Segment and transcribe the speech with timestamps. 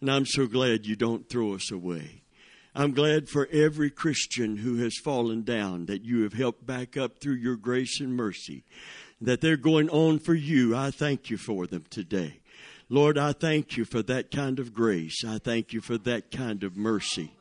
[0.00, 2.22] And I'm so glad you don't throw us away.
[2.74, 7.18] I'm glad for every Christian who has fallen down that you have helped back up
[7.18, 8.62] through your grace and mercy,
[9.20, 10.76] that they're going on for you.
[10.76, 12.38] I thank you for them today.
[12.88, 15.24] Lord, I thank you for that kind of grace.
[15.26, 17.32] I thank you for that kind of mercy.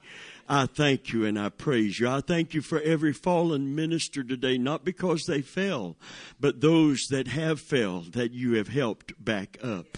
[0.50, 2.10] I thank you and I praise you.
[2.10, 5.98] I thank you for every fallen minister today, not because they fell,
[6.40, 9.98] but those that have fell that you have helped back up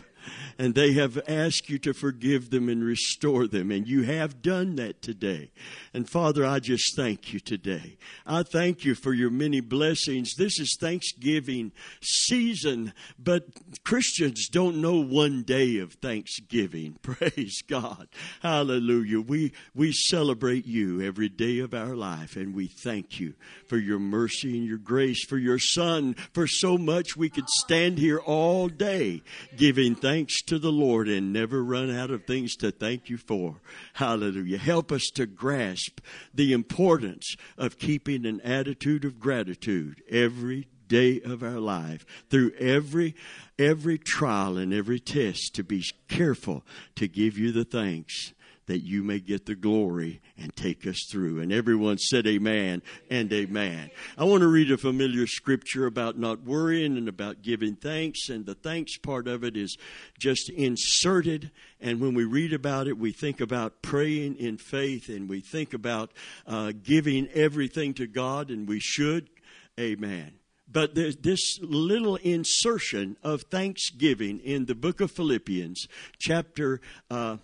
[0.57, 3.71] and they have asked you to forgive them and restore them.
[3.71, 5.51] And you have done that today.
[5.93, 7.97] And Father, I just thank you today.
[8.25, 10.36] I thank you for your many blessings.
[10.36, 13.46] This is Thanksgiving season, but
[13.83, 16.97] Christians don't know one day of Thanksgiving.
[17.01, 18.07] Praise God.
[18.41, 19.21] Hallelujah.
[19.21, 23.33] We, we celebrate you every day of our life, and we thank you
[23.68, 27.97] for your mercy and your grace, for your Son, for so much we could stand
[27.97, 29.21] here all day
[29.55, 30.08] giving thanks
[30.47, 33.61] to the Lord and never run out of things to thank you for.
[33.94, 34.58] Hallelujah.
[34.58, 36.02] Help us to grasp
[36.33, 43.16] the importance of keeping an attitude of gratitude every day of our life through every
[43.59, 48.33] every trial and every test to be careful to give you the thanks
[48.70, 51.42] that you may get the glory and take us through.
[51.42, 53.89] And everyone said amen and amen.
[54.16, 58.30] I want to read a familiar scripture about not worrying and about giving thanks.
[58.30, 59.75] And the thanks part of it is
[60.20, 61.50] just inserted.
[61.81, 65.73] And when we read about it, we think about praying in faith and we think
[65.73, 66.12] about
[66.45, 69.31] uh, giving everything to God, and we should.
[69.80, 70.34] Amen.
[70.72, 75.88] But there's this little insertion of thanksgiving in the book of Philippians,
[76.20, 77.38] chapter uh,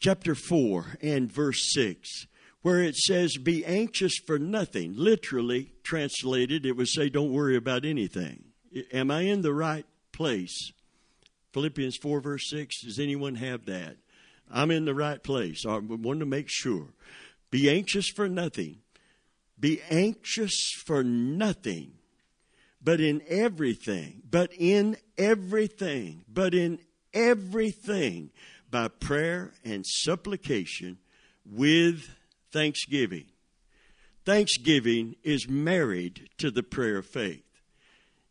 [0.00, 2.26] chapter 4 and verse 6,
[2.62, 4.94] where it says, Be anxious for nothing.
[4.96, 8.44] Literally translated, it would say, Don't worry about anything.
[8.92, 10.72] Am I in the right place?
[11.52, 12.82] Philippians 4, verse 6.
[12.82, 13.96] Does anyone have that?
[14.50, 15.64] I'm in the right place.
[15.66, 16.88] I want to make sure.
[17.50, 18.78] Be anxious for nothing.
[19.58, 21.92] Be anxious for nothing,
[22.82, 26.78] but in everything, but in everything, but in
[27.12, 28.30] everything
[28.70, 30.98] by prayer and supplication
[31.44, 32.08] with
[32.52, 33.26] thanksgiving.
[34.24, 37.44] Thanksgiving is married to the prayer of faith.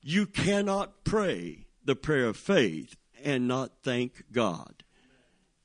[0.01, 4.83] You cannot pray the prayer of faith and not thank God.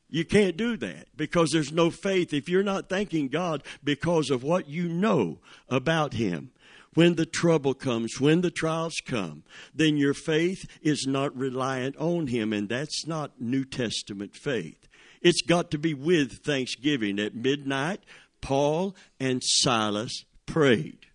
[0.09, 4.43] You can't do that because there's no faith if you're not thanking God because of
[4.43, 6.53] what you know about Him
[6.95, 9.45] when the trouble comes, when the trials come,
[9.75, 14.89] then your faith is not reliant on Him, and that's not New Testament faith.
[15.21, 17.19] It's got to be with thanksgiving.
[17.19, 18.01] At midnight,
[18.41, 21.07] Paul and Silas prayed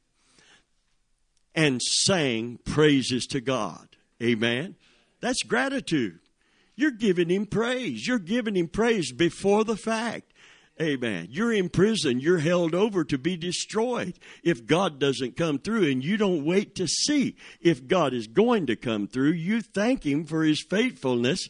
[1.54, 3.88] and sang praises to God.
[4.22, 4.76] Amen.
[5.22, 6.20] That's gratitude.
[6.76, 8.08] You're giving him praise.
[8.08, 10.34] You're giving him praise before the fact.
[10.82, 11.28] Amen.
[11.30, 12.22] You're in prison.
[12.22, 16.76] You're held over to be destroyed if God doesn't come through and you don't wait
[16.76, 19.32] to see if God is going to come through.
[19.32, 21.50] You thank Him for His faithfulness.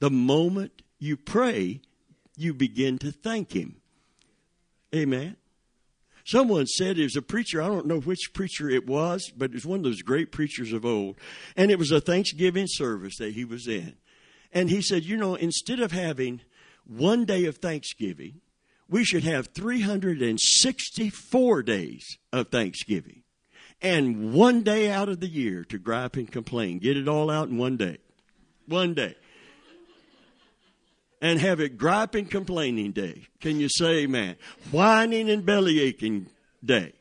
[0.00, 1.80] The moment you pray,
[2.36, 3.76] you begin to thank Him.
[4.92, 5.36] Amen.
[6.24, 9.54] Someone said it was a preacher, I don't know which preacher it was, but it
[9.54, 11.16] was one of those great preachers of old.
[11.54, 13.94] And it was a Thanksgiving service that he was in.
[14.50, 16.40] And he said, you know, instead of having
[16.86, 18.40] one day of Thanksgiving,
[18.88, 23.24] we should have 364 days of Thanksgiving
[23.84, 26.78] and one day out of the year to gripe and complain.
[26.78, 27.98] Get it all out in one day.
[28.66, 29.14] One day.
[31.20, 33.26] And have it gripe and complaining day.
[33.40, 34.36] Can you say amen?
[34.70, 36.28] Whining and belly aching
[36.64, 36.94] day.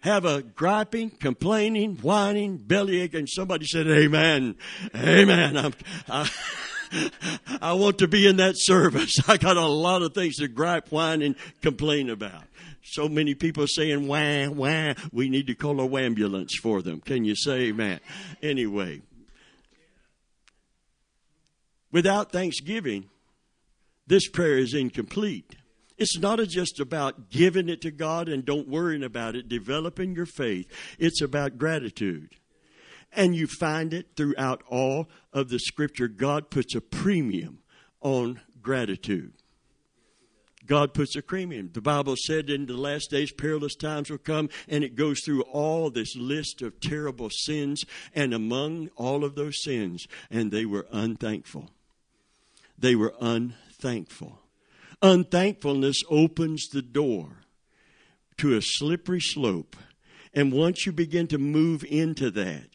[0.00, 3.26] Have a griping, complaining, whining, belly aching.
[3.26, 4.56] Somebody said amen.
[4.94, 5.56] Amen.
[5.56, 5.72] I'm,
[6.08, 6.30] I,
[7.60, 9.16] I want to be in that service.
[9.28, 12.44] I got a lot of things to gripe, whine, and complain about.
[12.82, 14.94] So many people saying wah, wah.
[15.12, 17.00] We need to call a ambulance for them.
[17.00, 18.00] Can you say amen?
[18.42, 19.02] Anyway,
[21.90, 23.08] without thanksgiving,
[24.06, 25.56] this prayer is incomplete.
[25.96, 30.26] It's not just about giving it to God and don't worrying about it, developing your
[30.26, 30.66] faith.
[30.98, 32.30] It's about gratitude.
[33.16, 36.08] And you find it throughout all of the scripture.
[36.08, 37.60] God puts a premium
[38.00, 39.32] on gratitude.
[40.66, 41.70] God puts a premium.
[41.72, 45.42] The Bible said in the last days perilous times will come, and it goes through
[45.42, 47.84] all this list of terrible sins,
[48.14, 51.70] and among all of those sins, and they were unthankful.
[52.78, 54.40] They were unthankful.
[55.02, 57.44] Unthankfulness opens the door
[58.38, 59.76] to a slippery slope.
[60.32, 62.73] And once you begin to move into that,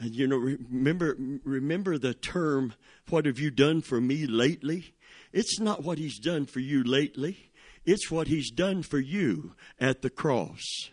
[0.00, 2.72] And you know, remember, remember the term,
[3.10, 4.94] what have you done for me lately?
[5.30, 7.50] It's not what he's done for you lately.
[7.84, 10.90] It's what he's done for you at the cross.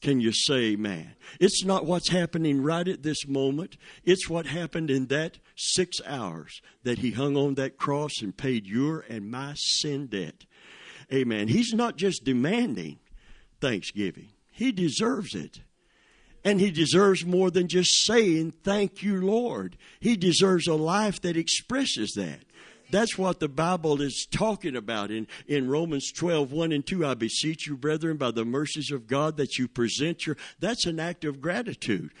[0.00, 1.14] Can you say amen?
[1.40, 3.76] It's not what's happening right at this moment.
[4.04, 8.66] It's what happened in that six hours that he hung on that cross and paid
[8.66, 10.44] your and my sin debt.
[11.12, 11.48] Amen.
[11.48, 12.98] He's not just demanding
[13.60, 15.60] thanksgiving, he deserves it.
[16.44, 19.76] And he deserves more than just saying, Thank you, Lord.
[20.00, 22.40] He deserves a life that expresses that.
[22.90, 27.04] That's what the Bible is talking about in, in Romans 12, 1 and 2.
[27.04, 30.98] I beseech you, brethren, by the mercies of God, that you present your, that's an
[30.98, 32.12] act of gratitude.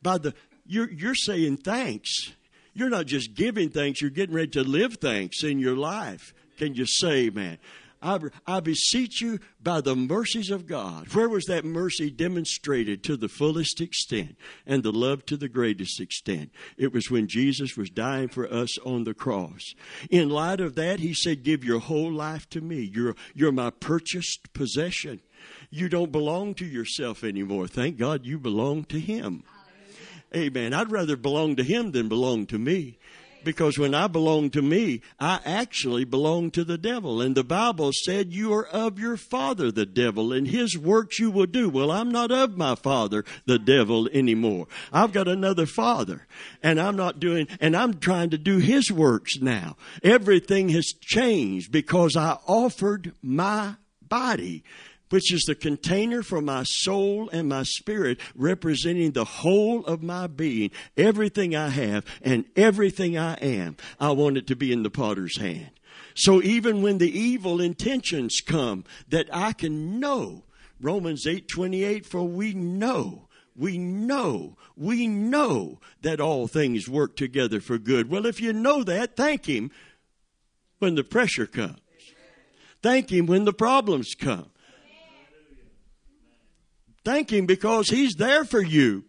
[0.00, 0.34] By the,
[0.66, 2.32] you're, you're saying thanks.
[2.72, 6.32] You're not just giving thanks, you're getting ready to live thanks in your life.
[6.58, 7.58] Can you say, man?
[8.00, 11.12] I, I beseech you by the mercies of God.
[11.14, 14.36] Where was that mercy demonstrated to the fullest extent
[14.66, 16.50] and the love to the greatest extent?
[16.76, 19.62] It was when Jesus was dying for us on the cross.
[20.10, 22.90] In light of that, he said, Give your whole life to me.
[22.92, 25.20] You're, you're my purchased possession.
[25.70, 27.66] You don't belong to yourself anymore.
[27.66, 29.42] Thank God you belong to him.
[30.34, 30.74] Amen.
[30.74, 32.98] I'd rather belong to him than belong to me
[33.44, 37.20] because when I belong to me, I actually belong to the devil.
[37.20, 41.30] And the Bible said, You are of your father, the devil, and his works you
[41.30, 41.68] will do.
[41.68, 44.66] Well, I'm not of my father, the devil, anymore.
[44.92, 46.26] I've got another father,
[46.62, 49.76] and I'm not doing, and I'm trying to do his works now.
[50.02, 53.74] Everything has changed because I offered my
[54.08, 54.64] body
[55.10, 60.26] which is the container for my soul and my spirit, representing the whole of my
[60.26, 63.76] being, everything I have and everything I am.
[63.98, 65.70] I want it to be in the potter's hand.
[66.14, 70.44] So even when the evil intentions come, that I can know,
[70.80, 73.28] Romans 8:28 for we know
[73.58, 78.08] we know, we know that all things work together for good.
[78.08, 79.72] Well, if you know that, thank Him
[80.78, 81.80] when the pressure comes.
[82.80, 84.50] Thank Him when the problems come.
[87.08, 89.04] Thank Him because He's there for you.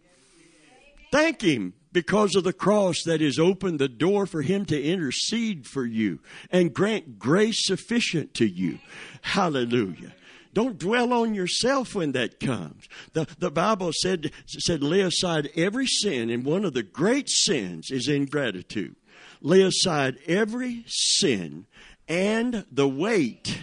[1.12, 5.68] Thank Him because of the cross that has opened the door for Him to intercede
[5.68, 8.80] for you and grant grace sufficient to you.
[9.22, 10.14] Hallelujah.
[10.54, 12.88] Don't dwell on yourself when that comes.
[13.12, 17.92] The, the Bible said, said, lay aside every sin, and one of the great sins
[17.92, 18.96] is ingratitude.
[19.42, 21.68] Lay aside every sin
[22.08, 23.60] and the weight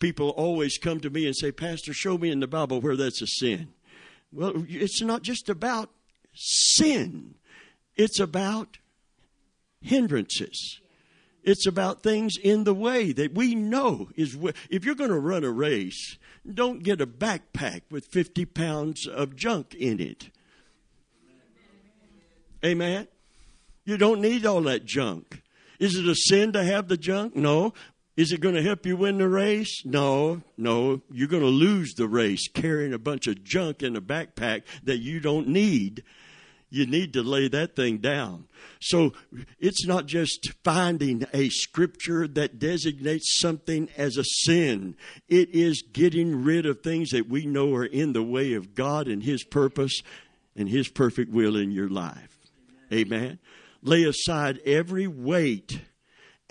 [0.00, 3.22] people always come to me and say, Pastor, show me in the Bible where that's
[3.22, 3.68] a sin.
[4.32, 5.90] Well, it's not just about
[6.34, 7.34] sin,
[7.96, 8.78] it's about
[9.80, 10.80] hindrances.
[11.44, 14.38] It's about things in the way that we know is.
[14.70, 16.16] If you're going to run a race,
[16.48, 20.30] don't get a backpack with 50 pounds of junk in it.
[22.64, 23.08] Amen.
[23.84, 25.42] You don't need all that junk.
[25.80, 27.34] Is it a sin to have the junk?
[27.34, 27.74] No.
[28.16, 29.82] Is it going to help you win the race?
[29.86, 31.00] No, no.
[31.10, 34.98] You're going to lose the race carrying a bunch of junk in a backpack that
[34.98, 36.04] you don't need.
[36.68, 38.48] You need to lay that thing down.
[38.80, 39.12] So
[39.58, 44.96] it's not just finding a scripture that designates something as a sin.
[45.28, 49.08] It is getting rid of things that we know are in the way of God
[49.08, 50.02] and His purpose
[50.56, 52.38] and His perfect will in your life.
[52.92, 53.22] Amen.
[53.22, 53.38] Amen.
[53.82, 55.80] Lay aside every weight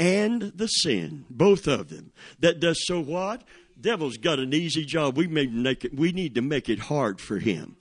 [0.01, 2.11] and the sin, both of them.
[2.39, 3.43] That does so what?
[3.79, 5.15] Devil's got an easy job.
[5.15, 7.75] We may make it, we need to make it hard for him.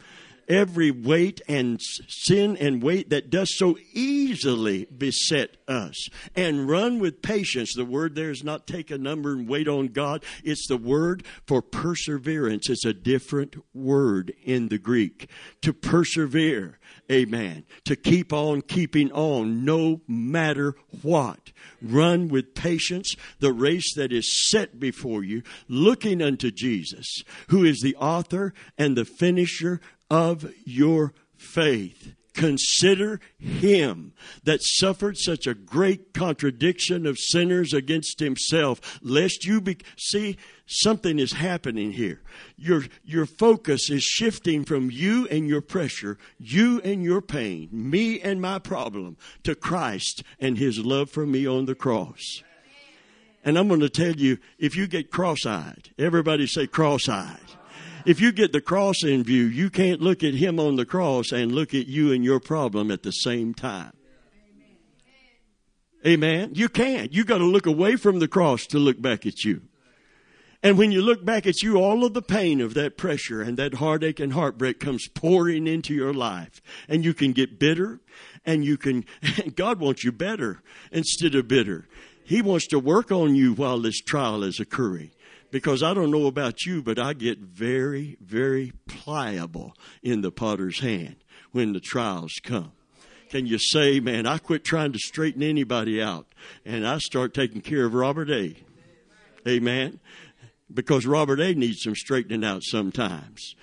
[0.50, 7.23] Every weight and sin and weight that does so easily beset us and run with
[7.23, 7.73] patience.
[7.73, 10.25] The word there is not take a number and wait on God.
[10.42, 12.69] It's the word for perseverance.
[12.69, 15.30] It's a different word in the Greek.
[15.62, 16.80] To persevere.
[17.11, 17.64] Amen.
[17.85, 21.52] To keep on keeping on no matter what.
[21.80, 27.80] Run with patience the race that is set before you, looking unto Jesus, who is
[27.80, 29.80] the author and the finisher
[30.11, 32.14] of your faith.
[32.33, 34.12] Consider him
[34.45, 39.79] that suffered such a great contradiction of sinners against himself, lest you be.
[39.99, 42.23] See, something is happening here.
[42.57, 48.21] Your, your focus is shifting from you and your pressure, you and your pain, me
[48.21, 52.43] and my problem, to Christ and his love for me on the cross.
[53.45, 57.50] And I'm going to tell you if you get cross eyed, everybody say cross eyed
[58.07, 61.33] if you get the cross in view, you can't look at him on the cross
[61.33, 63.92] and look at you and your problem at the same time.
[66.07, 66.52] Amen.
[66.54, 67.12] You can't.
[67.12, 69.62] You got to look away from the cross to look back at you.
[70.62, 73.57] And when you look back at you, all of the pain of that pressure and
[73.57, 76.61] that heartache and heartbreak comes pouring into your life.
[76.88, 78.00] And you can get bitter
[78.45, 79.04] and you can,
[79.54, 81.88] God wants you better instead of bitter.
[82.25, 85.11] He wants to work on you while this trial is occurring.
[85.50, 90.80] Because I don't know about you, but I get very, very pliable in the potter's
[90.80, 91.16] hand
[91.52, 92.73] when the trials come.
[93.30, 96.26] Can you say, man, I quit trying to straighten anybody out
[96.64, 98.57] and I start taking care of Robert A.
[99.47, 100.00] Amen
[100.73, 101.54] because Robert A.
[101.54, 103.54] needs some straightening out sometimes.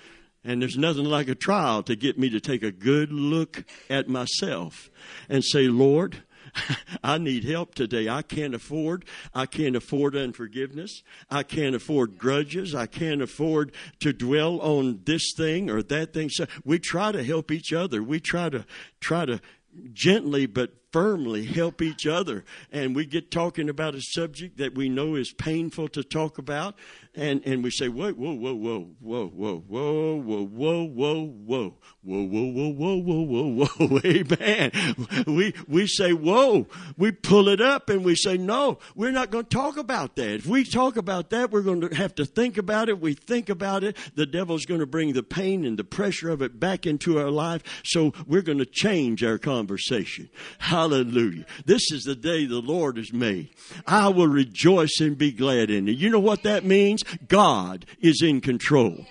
[0.44, 4.08] And there's nothing like a trial to get me to take a good look at
[4.08, 4.90] myself
[5.28, 6.22] and say, Lord,
[7.02, 8.08] I need help today.
[8.08, 11.02] I can't afford, I can't afford unforgiveness.
[11.30, 12.74] I can't afford grudges.
[12.74, 16.28] I can't afford to dwell on this thing or that thing.
[16.30, 18.02] So we try to help each other.
[18.02, 18.64] We try to,
[19.00, 19.40] try to
[19.92, 22.44] gently but firmly help each other.
[22.72, 26.74] And we get talking about a subject that we know is painful to talk about.
[27.14, 32.22] And, and we say, whoa, whoa, whoa, whoa, whoa, whoa, whoa, whoa, whoa, whoa, whoa,
[32.30, 34.70] whoa, whoa, whoa, whoa, whoa, whoa, amen.
[35.26, 36.66] We, we say, whoa,
[36.96, 40.30] we pull it up and we say, no, we're not going to talk about that.
[40.30, 43.00] If we talk about that, we're going to have to think about it.
[43.00, 43.96] We think about it.
[44.14, 47.30] The devil's going to bring the pain and the pressure of it back into our
[47.30, 47.62] life.
[47.84, 50.30] So we're going to change our conversation.
[50.78, 51.44] Hallelujah.
[51.64, 53.48] This is the day the Lord has made.
[53.84, 55.98] I will rejoice and be glad in it.
[55.98, 57.02] You know what that means?
[57.26, 59.04] God is in control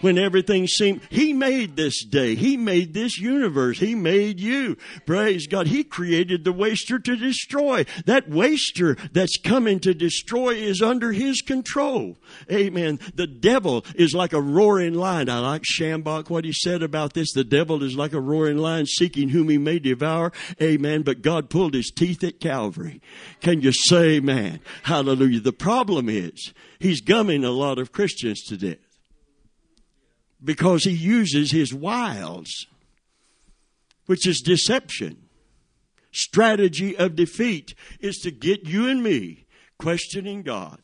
[0.00, 2.34] when everything seemed, He made this day.
[2.34, 3.78] He made this universe.
[3.78, 4.76] He made you.
[5.06, 5.66] Praise God.
[5.66, 7.84] He created the waster to destroy.
[8.06, 12.18] That waster that's coming to destroy is under His control.
[12.50, 12.98] Amen.
[13.14, 15.28] The devil is like a roaring lion.
[15.28, 17.32] I like Schambach, what he said about this.
[17.32, 20.32] The devil is like a roaring lion seeking whom he may devour.
[20.60, 21.02] Amen.
[21.02, 23.00] But God pulled his teeth at Calvary.
[23.40, 24.60] Can you say, man?
[24.84, 25.40] Hallelujah.
[25.40, 28.89] The problem is, he's gumming a lot of Christians to death
[30.42, 32.66] because he uses his wiles,
[34.06, 35.28] which is deception.
[36.12, 39.46] Strategy of defeat is to get you and me
[39.78, 40.80] questioning God.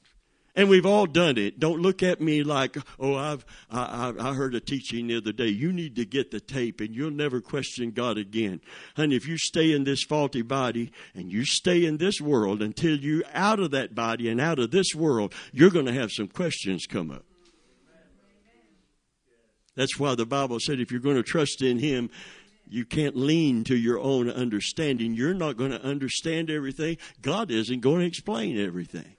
[0.55, 1.61] And we've all done it.
[1.61, 5.49] Don't look at me like, oh, I've, I, I heard a teaching the other day.
[5.49, 8.63] You need to get the tape and you'll never question God again.
[8.97, 12.97] Honey, if you stay in this faulty body and you stay in this world until
[12.97, 16.27] you're out of that body and out of this world, you're going to have some
[16.27, 17.27] questions come up.
[19.77, 22.11] That's why the Bible said if you're going to trust in Him,
[22.69, 25.15] you can't lean to your own understanding.
[25.15, 26.97] You're not going to understand everything.
[27.23, 29.15] God isn't going to explain everything.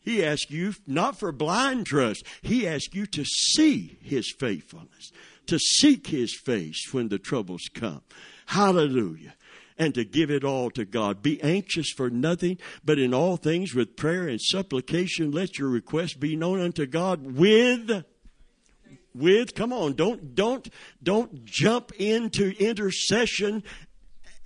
[0.00, 2.24] He asks you not for blind trust.
[2.40, 5.12] He asks you to see His faithfulness,
[5.46, 8.00] to seek His face when the troubles come.
[8.46, 9.34] Hallelujah.
[9.76, 11.22] And to give it all to God.
[11.22, 16.18] Be anxious for nothing, but in all things with prayer and supplication, let your request
[16.18, 18.04] be known unto God with
[19.18, 20.68] with come on don't don't
[21.02, 23.62] don't jump into intercession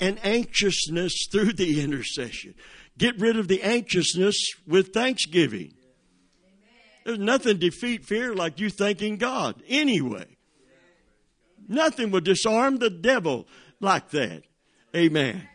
[0.00, 2.54] and anxiousness through the intercession.
[2.98, 4.36] Get rid of the anxiousness
[4.66, 5.74] with thanksgiving.
[7.04, 10.36] There's nothing defeat fear like you thanking god anyway.
[11.68, 13.46] Nothing will disarm the devil
[13.80, 14.42] like that.
[14.94, 15.48] Amen.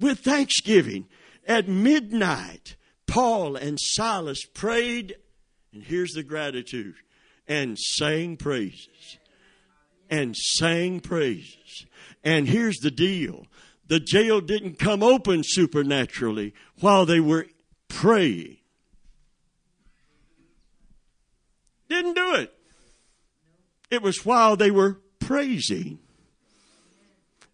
[0.00, 1.06] With thanksgiving
[1.46, 2.76] at midnight
[3.08, 5.16] paul and silas prayed
[5.72, 6.94] and here's the gratitude
[7.48, 9.18] and sang praises.
[10.10, 11.86] And sang praises.
[12.22, 13.46] And here's the deal
[13.88, 17.46] the jail didn't come open supernaturally while they were
[17.88, 18.58] praying.
[21.88, 22.54] Didn't do it.
[23.90, 25.98] It was while they were praising.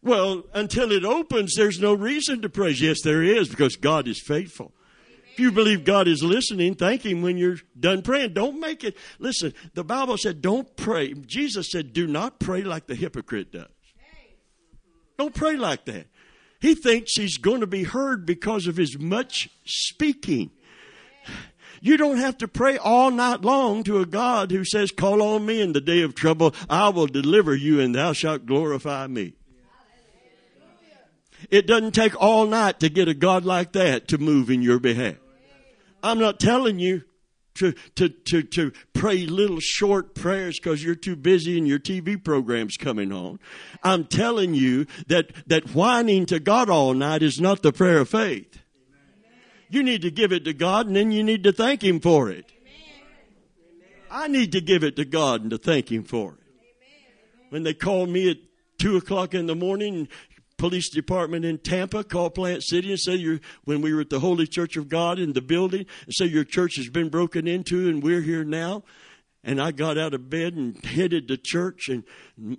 [0.02, 2.80] Well, until it opens, there's no reason to praise.
[2.80, 4.73] Yes, there is because God is faithful.
[5.34, 8.34] If you believe God is listening, thank Him when you're done praying.
[8.34, 8.96] Don't make it.
[9.18, 11.12] Listen, the Bible said, don't pray.
[11.12, 13.66] Jesus said, do not pray like the hypocrite does.
[15.18, 16.06] Don't pray like that.
[16.60, 20.52] He thinks he's going to be heard because of his much speaking.
[21.80, 25.44] You don't have to pray all night long to a God who says, Call on
[25.44, 26.54] me in the day of trouble.
[26.70, 29.32] I will deliver you and thou shalt glorify me.
[31.50, 34.78] It doesn't take all night to get a God like that to move in your
[34.78, 35.16] behalf.
[36.04, 37.02] I'm not telling you
[37.54, 42.22] to, to, to, to pray little short prayers because you're too busy and your TV
[42.22, 43.40] program's coming on.
[43.82, 48.10] I'm telling you that, that whining to God all night is not the prayer of
[48.10, 48.60] faith.
[49.70, 52.30] You need to give it to God and then you need to thank Him for
[52.30, 52.52] it.
[54.10, 56.38] I need to give it to God and to thank Him for it.
[57.48, 58.36] When they call me at
[58.78, 60.08] two o'clock in the morning
[60.64, 64.20] police department in Tampa, call Plant City and say you're, when we were at the
[64.20, 67.86] Holy Church of God in the building, and say your church has been broken into
[67.86, 68.82] and we're here now.
[69.42, 72.02] And I got out of bed and headed to church and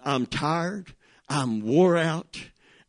[0.06, 0.94] I'm tired.
[1.28, 2.38] I'm wore out.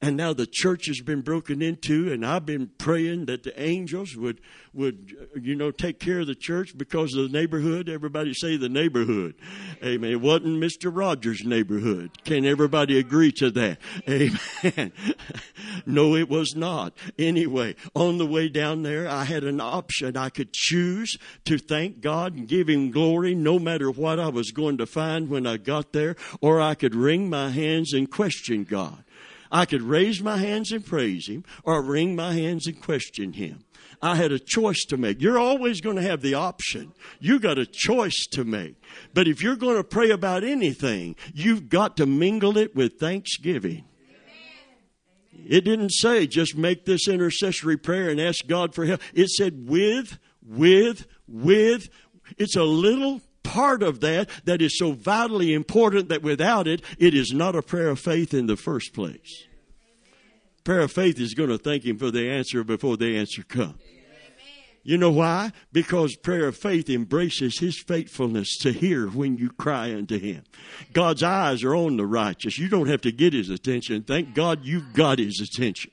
[0.03, 4.15] And now the church has been broken into, and I've been praying that the angels
[4.15, 4.43] would,
[4.75, 7.89] would, you know, take care of the church because of the neighborhood.
[7.89, 9.37] Everybody say the neighborhood.
[9.83, 10.13] Amen.
[10.13, 10.95] It wasn't Mr.
[10.95, 12.11] Rogers' neighborhood.
[12.25, 13.79] Can everybody agree to that?
[14.07, 14.93] Amen.
[15.87, 16.93] no, it was not.
[17.19, 20.15] Anyway, on the way down there, I had an option.
[20.15, 24.51] I could choose to thank God and give Him glory no matter what I was
[24.51, 28.65] going to find when I got there, or I could wring my hands and question
[28.65, 29.05] God.
[29.51, 33.65] I could raise my hands and praise Him or wring my hands and question Him.
[34.03, 35.21] I had a choice to make.
[35.21, 36.93] You're always going to have the option.
[37.19, 38.77] You got a choice to make.
[39.15, 43.85] But if you're going to pray about anything, you've got to mingle it with thanksgiving.
[45.33, 49.01] It didn't say just make this intercessory prayer and ask God for help.
[49.15, 51.89] It said with, with, with.
[52.37, 57.15] It's a little part of that that is so vitally important that without it, it
[57.15, 59.45] is not a prayer of faith in the first place.
[60.65, 63.81] Prayer of faith is going to thank Him for the answer before the answer comes.
[64.83, 65.51] You know why?
[65.73, 70.45] Because prayer of faith embraces His faithfulness to hear when you cry unto Him.
[70.93, 72.57] God's eyes are on the righteous.
[72.57, 74.05] You don't have to get His attention.
[74.05, 75.91] Thank God you've got His attention.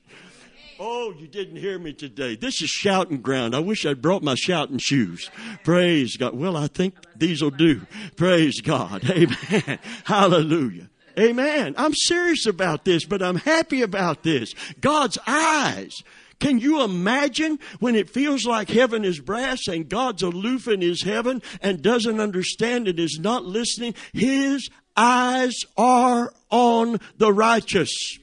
[0.78, 2.36] Oh, you didn't hear me today.
[2.36, 3.54] This is shouting ground.
[3.54, 5.30] I wish I'd brought my shouting shoes.
[5.62, 6.34] Praise God.
[6.34, 7.86] Well, I think these will do.
[8.16, 9.04] Praise God.
[9.10, 9.78] Amen.
[10.04, 10.90] Hallelujah.
[11.18, 11.74] Amen.
[11.78, 14.54] I'm serious about this, but I'm happy about this.
[14.80, 16.02] God's eyes.
[16.40, 21.02] Can you imagine when it feels like heaven is brass and God's aloof in his
[21.02, 23.94] heaven and doesn't understand and is not listening?
[24.12, 28.18] His eyes are on the righteous.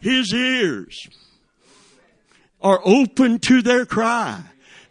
[0.00, 1.08] His ears
[2.64, 4.42] are open to their cry.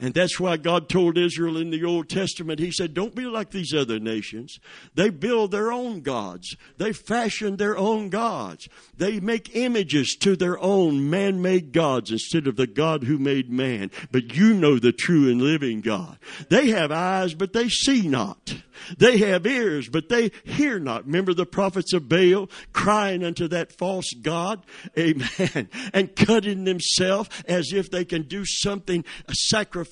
[0.04, 3.52] And that's why God told Israel in the Old Testament, He said, Don't be like
[3.52, 4.60] these other nations.
[4.96, 6.58] They build their own gods.
[6.78, 8.68] They fashion their own gods.
[8.98, 13.50] They make images to their own man made gods instead of the God who made
[13.50, 13.92] man.
[14.12, 16.18] But you know the true and living God.
[16.50, 18.56] They have eyes, but they see not.
[18.98, 21.06] They have ears, but they hear not.
[21.06, 24.66] Remember the prophets of Baal crying unto that false God?
[24.98, 25.70] Amen.
[25.94, 29.06] And cutting themselves as if they can do something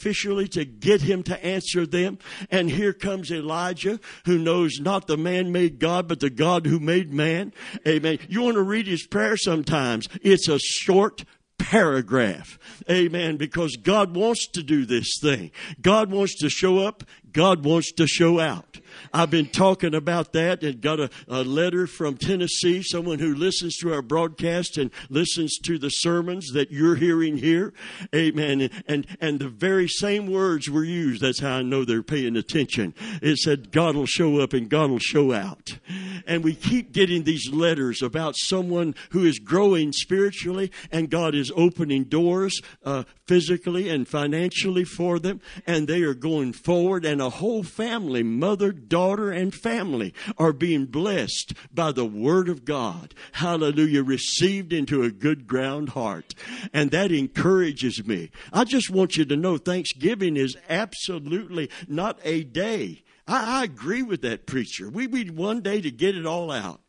[0.02, 2.18] sacrificially to get him to answer them.
[2.50, 6.80] And here comes Elijah, who knows not the man made God, but the God who
[6.80, 7.54] made man.
[7.88, 8.20] Amen.
[8.28, 10.08] You want to read his prayer sometimes.
[10.22, 11.26] It's a short
[11.58, 12.58] paragraph.
[12.90, 13.38] Amen.
[13.38, 15.52] Because God wants to do this thing.
[15.82, 17.04] God wants to show up.
[17.32, 18.78] God wants to show out.
[19.14, 23.78] I've been talking about that and got a, a, letter from Tennessee, someone who listens
[23.78, 27.74] to our broadcast and listens to the sermons that you're hearing here.
[28.16, 28.70] Amen.
[28.88, 31.22] And, and the very same words were used.
[31.22, 32.94] That's how I know they're paying attention.
[33.22, 35.78] It said, God will show up and God will show out.
[36.26, 41.52] And we keep getting these letters about someone who is growing spiritually and God is
[41.56, 47.30] opening doors uh, physically and financially for them and they are going forward and a
[47.30, 53.14] whole family, mother, daughter, and family are being blessed by the Word of God.
[53.34, 54.04] Hallelujah.
[54.04, 56.34] Received into a good ground heart.
[56.74, 58.32] And that encourages me.
[58.52, 63.04] I just want you to know Thanksgiving is absolutely not a day.
[63.28, 64.90] I, I agree with that preacher.
[64.90, 66.82] We need one day to get it all out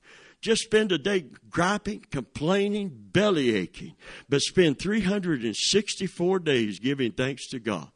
[0.42, 3.94] just spend a day griping, complaining, belly aching,
[4.28, 7.88] but spend 364 days giving thanks to God.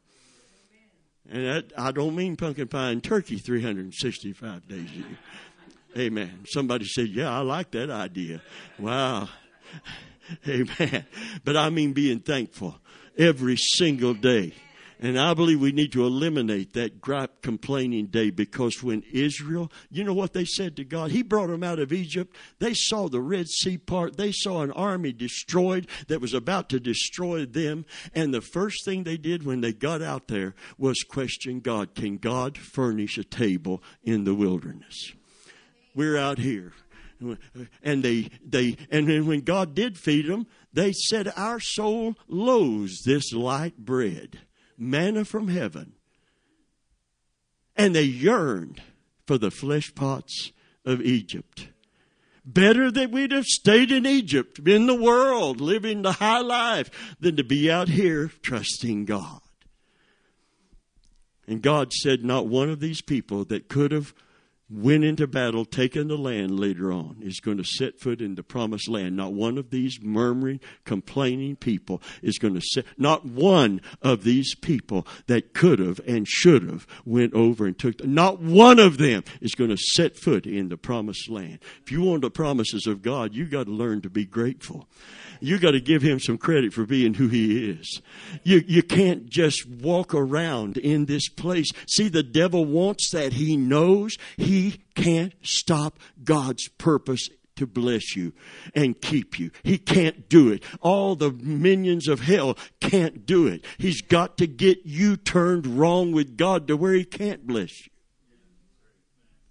[1.29, 5.05] And that, I don't mean pumpkin pie and turkey 365 days a year.
[5.97, 6.43] Amen.
[6.47, 8.41] Somebody said, Yeah, I like that idea.
[8.79, 9.29] Wow.
[10.47, 11.05] Amen.
[11.43, 12.79] But I mean being thankful
[13.17, 14.53] every single day.
[14.99, 20.03] And I believe we need to eliminate that gripe complaining day because when Israel, you
[20.03, 21.11] know what they said to God?
[21.11, 22.35] He brought them out of Egypt.
[22.57, 24.17] They saw the Red Sea part.
[24.17, 27.85] They saw an army destroyed that was about to destroy them.
[28.15, 31.93] And the first thing they did when they got out there was question God.
[31.93, 35.13] Can God furnish a table in the wilderness?
[35.93, 36.73] We're out here.
[37.83, 43.01] And they, they, and then when God did feed them, they said, Our soul loathes
[43.03, 44.39] this light bread
[44.77, 45.93] manna from heaven.
[47.75, 48.81] And they yearned
[49.25, 50.51] for the flesh pots
[50.85, 51.69] of Egypt.
[52.45, 57.35] Better that we'd have stayed in Egypt, in the world, living the high life, than
[57.35, 59.41] to be out here trusting God.
[61.45, 64.13] And God said, Not one of these people that could have
[64.69, 68.43] went into battle, taken the land later on, is going to set foot in the
[68.43, 69.15] promised land.
[69.15, 74.55] Not one of these murmuring, complaining people is going to set, not one of these
[74.55, 79.23] people that could have and should have went over and took, not one of them
[79.41, 81.59] is going to set foot in the promised land.
[81.81, 84.87] If you want the promises of God, you got to learn to be grateful
[85.39, 88.01] you got to give him some credit for being who he is.
[88.43, 91.69] You, you can't just walk around in this place.
[91.87, 93.33] See, the devil wants that.
[93.33, 98.33] He knows he can't stop God's purpose to bless you
[98.73, 99.51] and keep you.
[99.63, 100.63] He can't do it.
[100.79, 103.65] All the minions of hell can't do it.
[103.77, 107.91] He's got to get you turned wrong with God to where he can't bless you.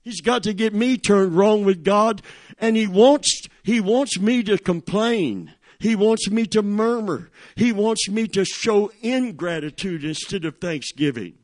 [0.03, 2.23] He's got to get me turned wrong with God
[2.61, 5.53] and he wants he wants me to complain.
[5.79, 7.31] He wants me to murmur.
[7.55, 11.35] He wants me to show ingratitude instead of thanksgiving.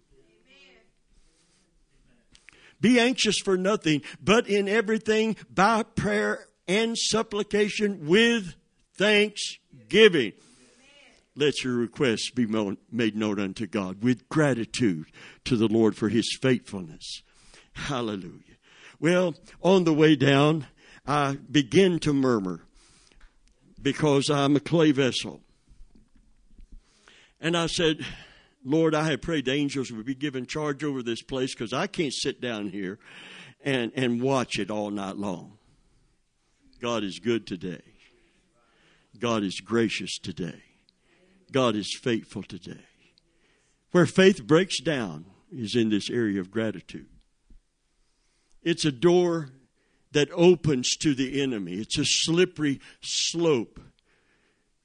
[2.81, 8.55] Be anxious for nothing, but in everything by prayer and supplication with
[8.95, 10.33] thanksgiving.
[11.35, 12.47] Let your requests be
[12.90, 15.07] made known unto God with gratitude
[15.45, 17.23] to the Lord for his faithfulness.
[17.73, 18.57] Hallelujah.
[19.01, 20.66] Well, on the way down,
[21.07, 22.64] I begin to murmur
[23.83, 25.40] because I'm a clay vessel.
[27.40, 28.05] And I said,
[28.64, 31.88] Lord, I have prayed the angels would be given charge over this place because I
[31.88, 32.99] can't sit down here
[33.64, 35.59] and, and watch it all night long.
[36.81, 37.83] God is good today.
[39.18, 40.62] God is gracious today.
[41.51, 42.85] God is faithful today.
[43.90, 47.07] Where faith breaks down is in this area of gratitude.
[48.62, 49.51] It's a door
[50.12, 51.75] that opens to the enemy.
[51.75, 53.81] It's a slippery slope.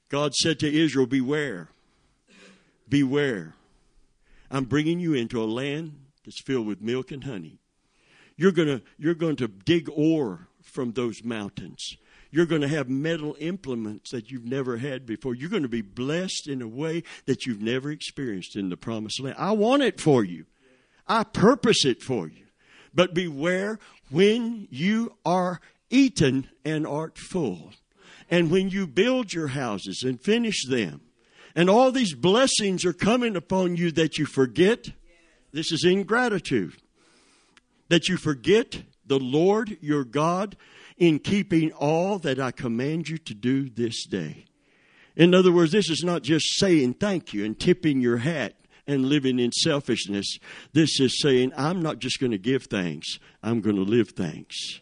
[0.09, 1.69] God said to Israel, Beware.
[2.89, 3.53] Beware.
[4.49, 7.59] I'm bringing you into a land that's filled with milk and honey.
[8.37, 11.97] You're to, you're going to dig ore from those mountains.
[12.29, 15.33] You're going to have metal implements that you've never had before.
[15.33, 19.21] You're going to be blessed in a way that you've never experienced in the promised
[19.21, 19.37] land.
[19.39, 20.45] I want it for you.
[21.07, 22.46] I purpose it for you.
[22.97, 23.77] But beware
[24.09, 27.71] when you are eaten and art full.
[28.27, 31.01] And when you build your houses and finish them,
[31.55, 34.89] and all these blessings are coming upon you that you forget,
[35.53, 36.73] this is ingratitude,
[37.89, 40.57] that you forget the Lord your God
[40.97, 44.45] in keeping all that I command you to do this day.
[45.15, 48.55] In other words, this is not just saying thank you and tipping your hat
[48.87, 50.39] and living in selfishness.
[50.73, 54.79] This is saying, I'm not just going to give thanks, I'm going to live thanks.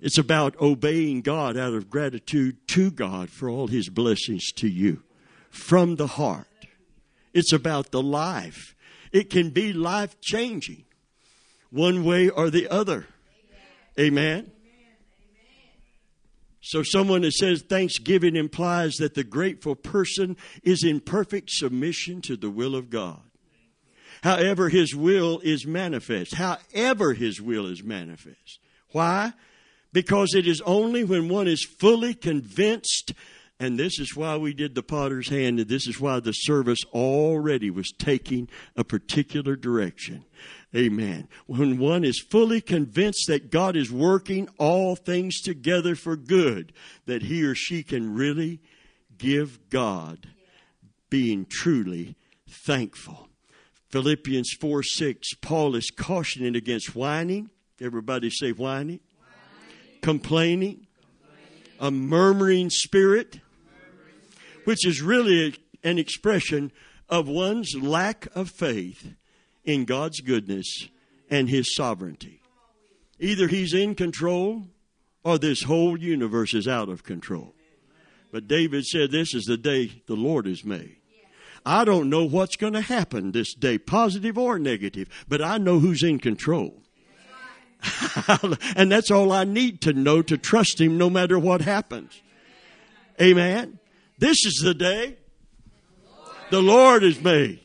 [0.00, 5.02] It's about obeying God out of gratitude to God for all his blessings to you
[5.50, 6.46] from the heart.
[7.32, 8.74] It's about the life.
[9.12, 10.84] It can be life changing
[11.70, 13.06] one way or the other.
[13.98, 14.50] Amen.
[16.66, 22.38] So, someone that says thanksgiving implies that the grateful person is in perfect submission to
[22.38, 23.20] the will of God.
[24.22, 26.36] However, his will is manifest.
[26.36, 28.60] However, his will is manifest.
[28.92, 29.34] Why?
[29.92, 33.12] Because it is only when one is fully convinced,
[33.60, 36.80] and this is why we did the potter's hand, and this is why the service
[36.94, 40.24] already was taking a particular direction.
[40.76, 41.28] Amen.
[41.46, 46.72] When one is fully convinced that God is working all things together for good,
[47.06, 48.60] that he or she can really
[49.16, 50.28] give God
[51.10, 52.16] being truly
[52.48, 53.28] thankful.
[53.90, 57.50] Philippians 4 6, Paul is cautioning against whining.
[57.80, 58.98] Everybody say whining.
[59.18, 60.00] whining.
[60.02, 60.86] Complaining.
[61.00, 61.78] Complaining.
[61.78, 66.72] A murmuring spirit, murmuring spirit, which is really an expression
[67.08, 69.14] of one's lack of faith
[69.64, 70.88] in God's goodness
[71.30, 72.40] and His sovereignty.
[73.18, 74.68] Either He's in control
[75.24, 77.54] or this whole universe is out of control.
[78.30, 80.96] But David said, This is the day the Lord has made.
[81.66, 85.78] I don't know what's going to happen this day, positive or negative, but I know
[85.78, 86.82] who's in control.
[88.76, 92.20] and that's all I need to know to trust Him no matter what happens.
[93.20, 93.78] Amen.
[94.18, 95.16] This is the day
[96.50, 97.63] the Lord has made.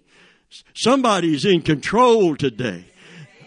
[0.73, 2.85] Somebody's in control today.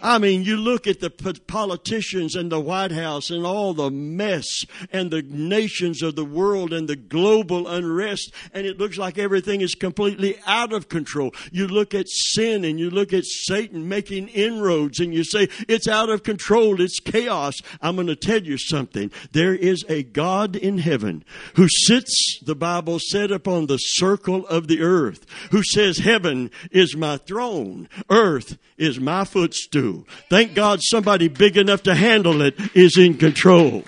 [0.03, 4.65] I mean, you look at the politicians and the White House and all the mess
[4.91, 9.61] and the nations of the world and the global unrest, and it looks like everything
[9.61, 11.33] is completely out of control.
[11.53, 15.87] You look at sin and you look at Satan making inroads and you say, it's
[15.87, 17.61] out of control, it's chaos.
[17.81, 19.09] I'm going to tell you something.
[19.31, 21.23] There is a God in heaven
[21.55, 26.93] who sits, the Bible said, upon the circle of the earth, who says, Heaven is
[26.93, 29.92] my throne, earth is my footstool.
[30.29, 33.83] Thank God somebody big enough to handle it is in control.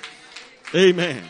[0.73, 1.23] Amen.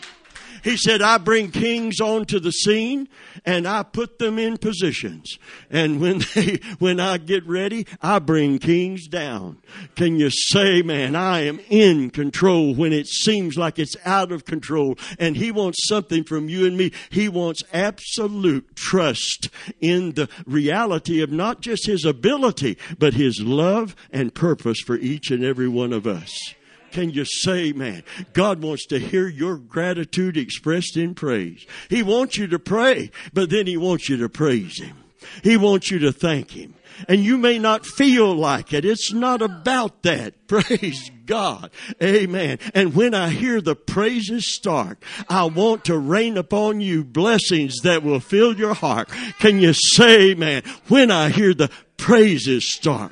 [0.66, 3.08] He said, I bring kings onto the scene
[3.46, 5.38] and I put them in positions.
[5.70, 9.60] And when they, when I get ready, I bring kings down.
[9.96, 14.46] Can you say, man, I am in control when it seems like it's out of
[14.46, 16.92] control and he wants something from you and me.
[17.12, 23.96] He wants absolute trust in the reality of not just his ability, but his love
[24.10, 26.56] and purpose for each and every one of us.
[26.96, 31.66] Can you say, man, God wants to hear your gratitude expressed in praise.
[31.90, 34.96] He wants you to pray, but then He wants you to praise Him.
[35.44, 36.74] He wants you to thank Him.
[37.10, 38.86] And you may not feel like it.
[38.86, 40.36] It's not about that.
[40.48, 41.70] Praise God.
[42.02, 42.60] Amen.
[42.74, 48.04] And when I hear the praises start, I want to rain upon you blessings that
[48.04, 49.10] will fill your heart.
[49.40, 53.12] Can you say, man, when I hear the praises start?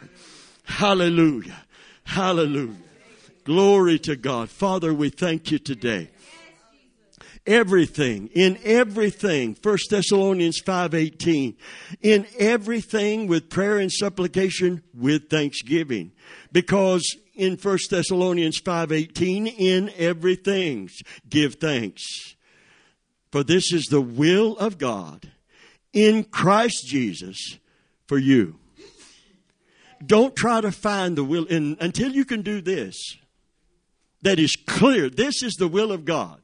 [0.64, 1.66] Hallelujah.
[2.06, 2.83] Hallelujah.
[3.44, 4.50] Glory to God.
[4.50, 6.10] Father, we thank you today.
[7.46, 11.58] Everything, in everything, 1 Thessalonians 5.18,
[12.02, 16.14] in everything with prayer and supplication with thanksgiving.
[16.54, 20.90] Because in 1 Thessalonians 5.18, in everything
[21.28, 22.02] give thanks.
[23.34, 25.30] For this is the will of God
[25.92, 27.58] in Christ Jesus
[28.08, 28.58] for you.
[30.06, 33.18] Don't try to find the will in, until you can do this
[34.24, 35.10] that is clear.
[35.10, 36.42] This is the will of God.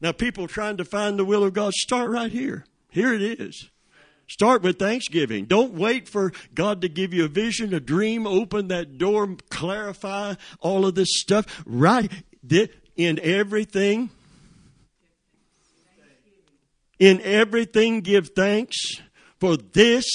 [0.00, 2.66] Now, people trying to find the will of God, start right here.
[2.90, 3.70] Here it is.
[4.28, 5.44] Start with thanksgiving.
[5.44, 10.34] Don't wait for God to give you a vision, a dream, open that door, clarify
[10.60, 11.62] all of this stuff.
[11.64, 12.10] Right
[12.96, 14.10] in everything,
[16.98, 18.76] in everything give thanks,
[19.38, 20.06] for this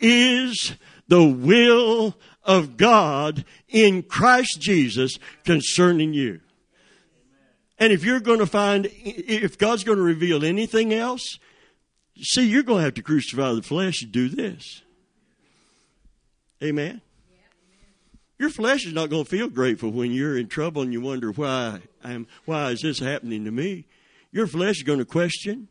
[0.00, 0.74] is
[1.06, 6.40] the will of God in Christ Jesus concerning you.
[7.78, 11.38] And if you're going to find, if God's going to reveal anything else,
[12.16, 14.82] see, you're going to have to crucify the flesh and do this.
[16.62, 17.00] Amen.
[18.38, 21.30] Your flesh is not going to feel grateful when you're in trouble and you wonder
[21.30, 23.86] why I'm, why is this happening to me?
[24.32, 25.68] Your flesh is going to question.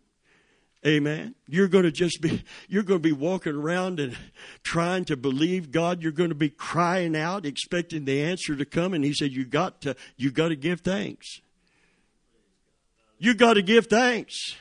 [0.86, 1.36] Amen.
[1.48, 4.18] You're going to just be, you're going to be walking around and
[4.64, 6.02] trying to believe God.
[6.02, 8.96] You're going to be crying out, expecting the answer to come.
[8.96, 11.40] And he said, you got to, you got to give thanks.
[13.20, 14.56] You got to give thanks.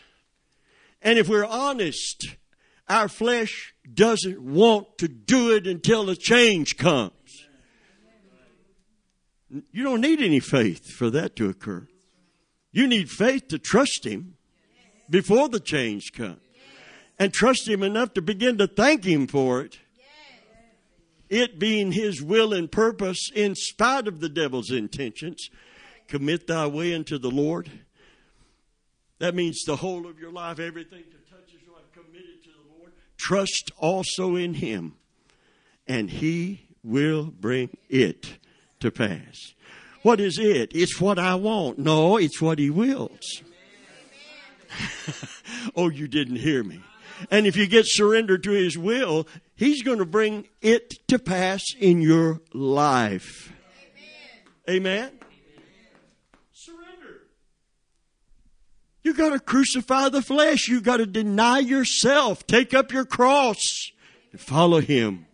[1.01, 2.37] And if we're honest,
[2.87, 7.13] our flesh doesn't want to do it until the change comes.
[9.73, 11.89] You don't need any faith for that to occur.
[12.73, 14.35] You need faith to trust Him
[15.11, 16.41] before the change comes.
[17.19, 19.79] And trust Him enough to begin to thank Him for it.
[21.29, 25.51] It being His will and purpose in spite of the devil's intentions.
[26.09, 27.71] Commit thy way unto the Lord.
[29.19, 32.79] That means the whole of your life, everything that touches your life, committed to the
[32.79, 32.93] Lord.
[33.19, 34.95] Trust also in Him,
[35.87, 38.39] and He will bring it
[38.81, 39.53] to pass.
[40.03, 40.71] What is it?
[40.75, 41.79] It's what I want.
[41.79, 43.43] No, it's what He wills.
[45.77, 46.81] oh, you didn't hear me.
[47.31, 51.63] And if you get surrendered to His will, He's going to bring it to pass
[51.79, 53.53] in your life.
[54.69, 54.87] Amen.
[54.87, 55.13] Amen?
[56.53, 57.23] Surrender.
[59.03, 60.69] You got to crucify the flesh.
[60.69, 62.47] You got to deny yourself.
[62.47, 63.91] Take up your cross
[64.33, 65.27] and follow Him.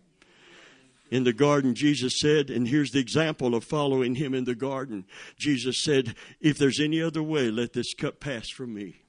[1.09, 5.05] In the garden, Jesus said, and here's the example of following Him in the garden.
[5.37, 9.03] Jesus said, If there's any other way, let this cup pass from me.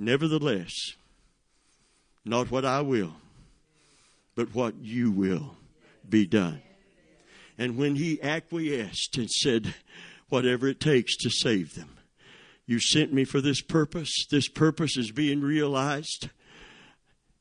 [0.00, 0.94] Nevertheless,
[2.24, 3.14] not what I will,
[4.36, 5.56] but what you will
[6.08, 6.62] be done.
[7.58, 9.74] And when he acquiesced and said,
[10.28, 11.96] whatever it takes to save them,
[12.64, 14.26] you sent me for this purpose.
[14.30, 16.30] This purpose is being realized.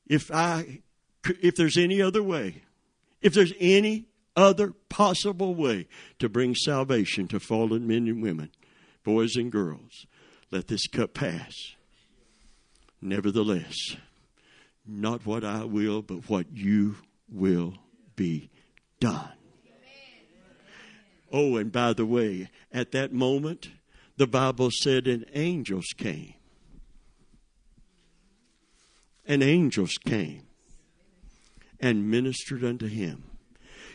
[0.08, 0.80] If I,
[1.42, 2.64] if there's any other way,
[3.22, 8.50] if there's any other possible way to bring salvation to fallen men and women,
[9.04, 10.08] boys and girls,
[10.50, 11.54] let this cup pass.
[13.02, 13.76] Nevertheless,
[14.86, 16.96] not what I will, but what you
[17.32, 17.76] will
[18.16, 18.50] be
[19.00, 19.32] done.
[21.32, 23.70] Oh, and by the way, at that moment,
[24.16, 26.34] the Bible said, and angels came.
[29.26, 30.44] And angels came
[31.80, 33.24] and ministered unto him.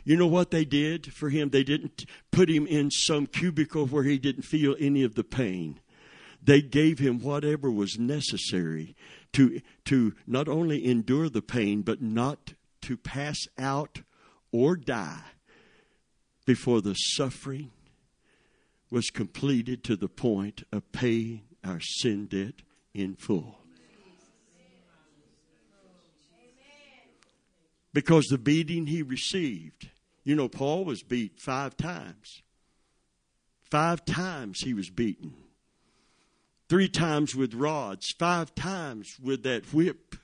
[0.04, 1.50] You know what they did for him?
[1.50, 5.80] They didn't put him in some cubicle where he didn't feel any of the pain.
[6.44, 8.96] They gave him whatever was necessary
[9.34, 14.02] to, to not only endure the pain, but not to pass out
[14.50, 15.22] or die
[16.44, 17.70] before the suffering
[18.90, 22.54] was completed to the point of paying our sin debt
[22.92, 23.58] in full.
[27.94, 29.90] Because the beating he received,
[30.24, 32.42] you know, Paul was beat five times.
[33.60, 35.34] Five times he was beaten.
[36.72, 40.16] Three times with rods, five times with that whip.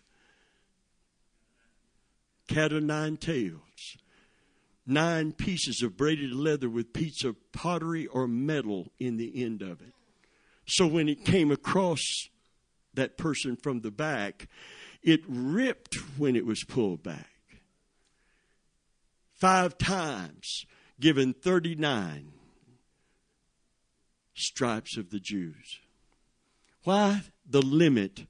[2.49, 3.99] Cat o' nine tails
[4.87, 9.83] nine pieces of braided leather with pieces of pottery or metal in the end of
[9.83, 9.93] it.
[10.65, 12.31] So when it came across
[12.95, 14.49] that person from the back,
[15.03, 17.61] it ripped when it was pulled back.
[19.35, 20.65] Five times,
[20.99, 22.33] given 39
[24.33, 25.81] stripes of the Jews.
[26.85, 28.27] Why the limit?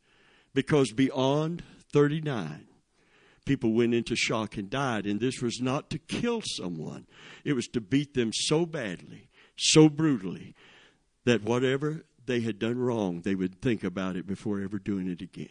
[0.55, 2.67] Because beyond 39,
[3.45, 5.07] people went into shock and died.
[5.07, 7.07] And this was not to kill someone,
[7.45, 10.55] it was to beat them so badly, so brutally,
[11.25, 15.23] that whatever they had done wrong, they would think about it before ever doing it
[15.23, 15.49] again.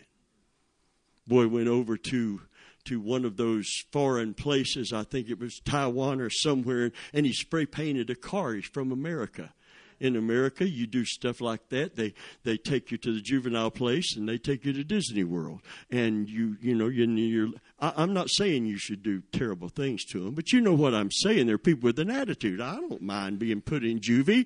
[1.27, 2.41] Boy went over to
[2.86, 7.33] to one of those foreign places, I think it was Taiwan or somewhere, and he
[7.33, 8.53] spray painted a car.
[8.53, 9.53] He's from America
[9.99, 11.95] in America, you do stuff like that.
[11.95, 15.62] They they take you to the juvenile place and they take you to Disney World,
[15.89, 17.49] and you you know you you're.
[17.79, 20.93] I, I'm not saying you should do terrible things to them, but you know what
[20.93, 21.47] I'm saying.
[21.47, 22.62] There are people with an attitude.
[22.62, 24.45] I don't mind being put in juvie.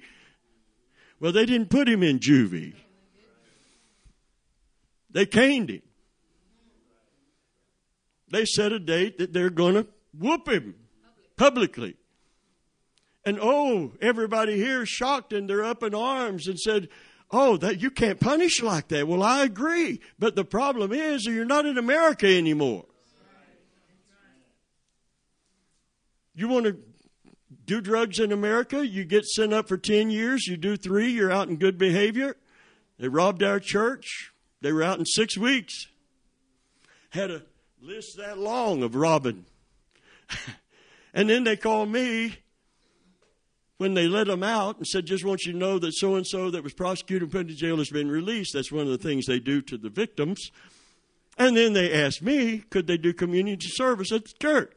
[1.20, 2.74] Well, they didn't put him in juvie.
[5.12, 5.82] They caned him.
[8.30, 9.88] They set a date that they're going to
[10.18, 10.76] whoop him
[11.36, 11.98] publicly.
[13.24, 16.90] And oh, everybody here shocked and they're up in arms and said,
[17.34, 19.08] Oh, that you can't punish like that.
[19.08, 20.02] Well, I agree.
[20.20, 22.86] But the problem is you're not in America anymore.
[26.34, 26.78] You want to
[27.66, 31.32] do drugs in America, you get sent up for 10 years, you do three, you're
[31.32, 32.36] out in good behavior.
[33.00, 34.32] They robbed our church.
[34.62, 35.88] They were out in six weeks.
[37.10, 37.44] Had a
[37.82, 39.46] list that long of robbing.
[41.14, 42.38] and then they called me
[43.82, 46.28] when they let them out and said, just want you to know that so and
[46.28, 48.54] so that was prosecuted and put in jail has been released.
[48.54, 50.52] That's one of the things they do to the victims.
[51.36, 54.72] And then they asked me, could they do community service at the church?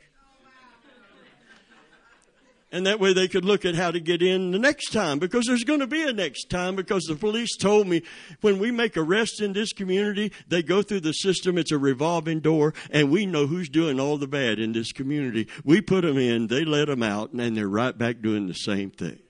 [2.75, 5.21] And that way they could look at how to get in the next time.
[5.21, 8.03] Because there's going to be a next time because the police told me
[8.41, 12.41] when we make arrests in this community they go through the system it's a revolving
[12.41, 15.47] door and we know who's doing all the bad in this community.
[15.65, 18.91] We put them in they let them out and they're right back doing the same
[18.91, 19.21] thing.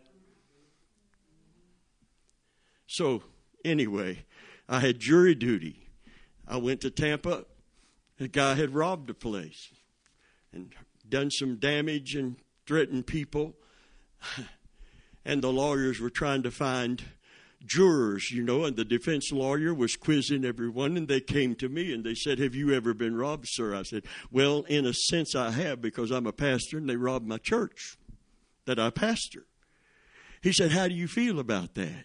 [2.86, 3.24] So
[3.62, 4.24] anyway
[4.70, 5.90] i had jury duty.
[6.48, 7.44] I went to tampa.
[8.18, 9.68] A guy had robbed a place
[10.50, 10.72] and
[11.06, 13.54] done some damage and threatened people.
[15.26, 17.02] And the lawyers were trying to find
[17.64, 21.92] jurors, you know, and the defense lawyer was quizzing everyone, and they came to me
[21.92, 23.74] and they said, Have you ever been robbed, sir?
[23.74, 27.26] I said, Well, in a sense, I have because I'm a pastor and they robbed
[27.26, 27.96] my church
[28.66, 29.46] that I pastor.
[30.42, 32.04] He said, How do you feel about that?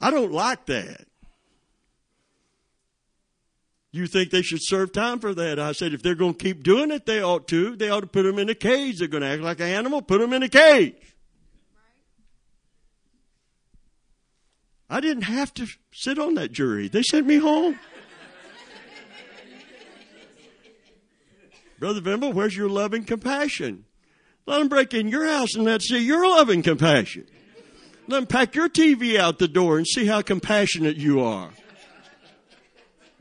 [0.00, 1.06] I don't like that.
[3.96, 5.58] You think they should serve time for that?
[5.58, 7.76] I said, if they're going to keep doing it, they ought to.
[7.76, 8.98] They ought to put them in a cage.
[8.98, 10.96] They're going to act like an animal, put them in a cage.
[14.90, 16.88] I didn't have to sit on that jury.
[16.88, 17.78] They sent me home.
[21.78, 23.86] Brother Vimble, where's your loving compassion?
[24.44, 27.24] Let them break in your house and let's see your loving compassion.
[28.08, 31.52] Let them pack your TV out the door and see how compassionate you are.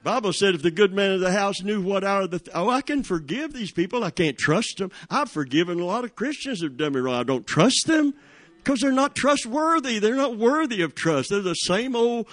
[0.06, 2.70] Bible said if the good man of the house knew what hour the, th- oh,
[2.70, 4.04] I can forgive these people.
[4.04, 4.92] I can't trust them.
[5.10, 7.16] I've forgiven a lot of Christians who've done me wrong.
[7.16, 8.14] I don't trust them
[8.58, 9.98] because they're not trustworthy.
[9.98, 11.32] They're not worthy of trust.
[11.32, 12.28] They're the same old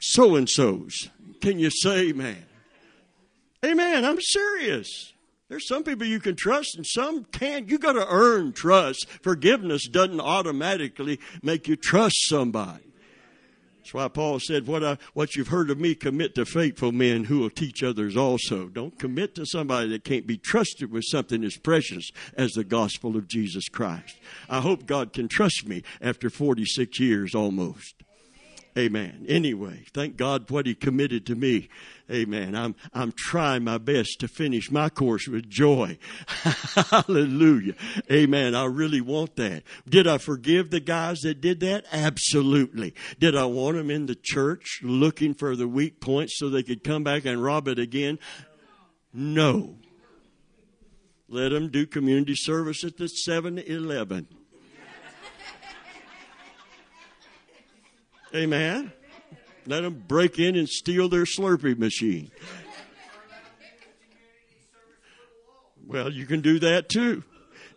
[0.00, 1.08] so and so's.
[1.40, 2.44] Can you say amen?
[3.64, 4.04] Amen.
[4.04, 5.12] I'm serious.
[5.48, 7.68] There's some people you can trust and some can't.
[7.68, 9.06] You got to earn trust.
[9.22, 12.82] Forgiveness doesn't automatically make you trust somebody.
[13.84, 17.24] That's why Paul said, what, I, what you've heard of me, commit to faithful men
[17.24, 18.68] who will teach others also.
[18.68, 23.14] Don't commit to somebody that can't be trusted with something as precious as the gospel
[23.14, 24.16] of Jesus Christ.
[24.48, 28.03] I hope God can trust me after 46 years almost.
[28.76, 29.24] Amen.
[29.28, 31.68] Anyway, thank God for what He committed to me.
[32.10, 32.56] Amen.
[32.56, 35.96] I'm, I'm trying my best to finish my course with joy.
[36.26, 37.74] Hallelujah.
[38.10, 38.54] Amen.
[38.56, 39.62] I really want that.
[39.88, 41.84] Did I forgive the guys that did that?
[41.92, 42.94] Absolutely.
[43.20, 46.82] Did I want them in the church looking for the weak points so they could
[46.82, 48.18] come back and rob it again?
[49.12, 49.76] No.
[51.28, 54.26] Let them do community service at the 7 Eleven.
[58.34, 58.92] Amen.
[59.66, 62.30] Let them break in and steal their Slurpee machine.
[65.86, 67.22] Well, you can do that too.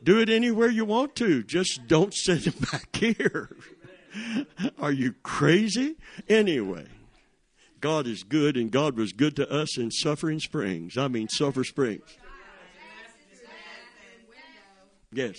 [0.04, 1.44] Do it anywhere you want to.
[1.44, 3.50] Just don't send them back here.
[4.80, 5.96] Are you crazy?
[6.28, 6.88] Anyway,
[7.80, 10.98] God is good, and God was good to us in Suffering Springs.
[10.98, 12.18] I mean, Sulphur Springs.
[15.12, 15.38] Yes.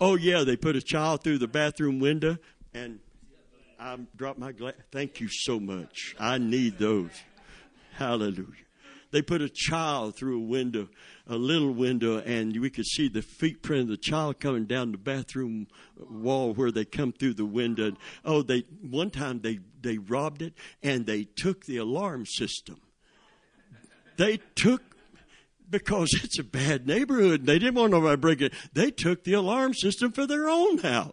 [0.00, 2.38] Oh, yeah, they put a child through the bathroom window,
[2.72, 3.00] and
[3.78, 4.74] I dropped my glass.
[4.90, 6.16] Thank you so much.
[6.18, 7.10] I need those.
[7.92, 8.46] Hallelujah.
[9.10, 10.88] They put a child through a window,
[11.26, 14.92] a little window, and we could see the feet print of the child coming down
[14.92, 15.66] the bathroom
[16.08, 17.92] wall where they come through the window.
[18.24, 22.80] Oh, they one time they they robbed it and they took the alarm system.
[24.16, 24.82] They took
[25.70, 27.46] because it's a bad neighborhood.
[27.46, 28.52] They didn't want nobody to break it.
[28.72, 31.12] They took the alarm system for their own house.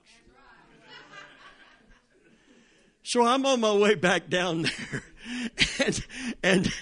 [3.04, 5.04] So I'm on my way back down there.
[5.80, 6.06] And,
[6.42, 6.74] and,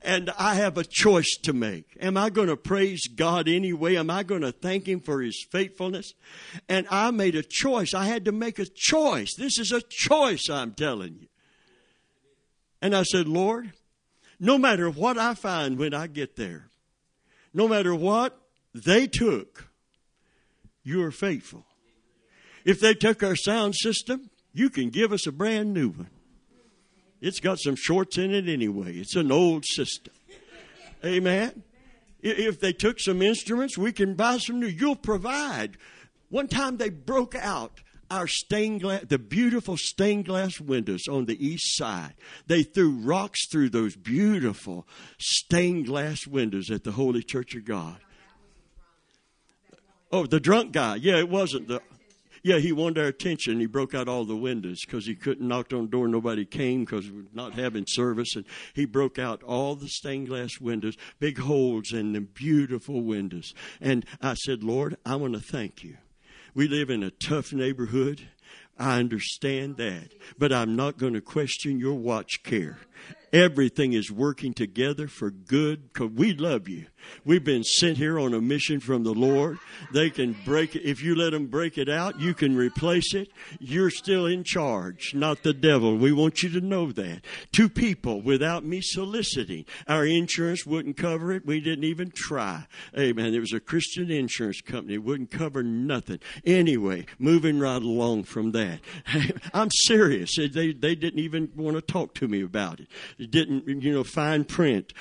[0.00, 1.98] and I have a choice to make.
[2.00, 3.96] Am I going to praise God anyway?
[3.96, 6.14] Am I going to thank Him for His faithfulness?
[6.66, 7.92] And I made a choice.
[7.92, 9.34] I had to make a choice.
[9.34, 11.26] This is a choice, I'm telling you.
[12.80, 13.72] And I said, Lord,
[14.38, 16.69] no matter what I find when I get there,
[17.52, 18.38] no matter what
[18.74, 19.70] they took,
[20.82, 21.66] you are faithful.
[22.64, 26.10] If they took our sound system, you can give us a brand new one.
[27.20, 28.94] It's got some shorts in it anyway.
[28.94, 30.14] It's an old system.
[31.04, 31.62] Amen.
[32.22, 34.66] If they took some instruments, we can buy some new.
[34.66, 35.76] You'll provide.
[36.28, 37.80] One time they broke out
[38.10, 42.14] our stained glass, the beautiful stained glass windows on the east side.
[42.46, 44.86] They threw rocks through those beautiful
[45.18, 47.98] stained glass windows at the Holy Church of God.
[50.12, 50.96] Oh, the drunk guy.
[50.96, 51.80] Yeah, it wasn't the.
[52.42, 53.60] Yeah, he wanted our attention.
[53.60, 56.08] He broke out all the windows because he couldn't knock on the door.
[56.08, 58.34] Nobody came because we're not having service.
[58.34, 63.52] And he broke out all the stained glass windows, big holes in the beautiful windows.
[63.78, 65.98] And I said, Lord, I want to thank you.
[66.54, 68.28] We live in a tough neighborhood.
[68.78, 70.12] I understand that.
[70.38, 72.78] But I'm not going to question your watch care.
[73.32, 76.86] Everything is working together for good because we love you.
[77.24, 79.58] We've been sent here on a mission from the Lord.
[79.92, 80.82] They can break it.
[80.82, 83.28] If you let them break it out, you can replace it.
[83.58, 85.96] You're still in charge, not the devil.
[85.96, 87.22] We want you to know that.
[87.52, 89.64] Two people without me soliciting.
[89.86, 91.46] Our insurance wouldn't cover it.
[91.46, 92.66] We didn't even try.
[92.98, 93.34] Amen.
[93.34, 94.94] It was a Christian insurance company.
[94.94, 96.20] It wouldn't cover nothing.
[96.44, 98.80] Anyway, moving right along from that.
[99.54, 100.36] I'm serious.
[100.36, 102.88] They, they didn't even want to talk to me about it.
[103.28, 104.92] Didn't, you know, fine print.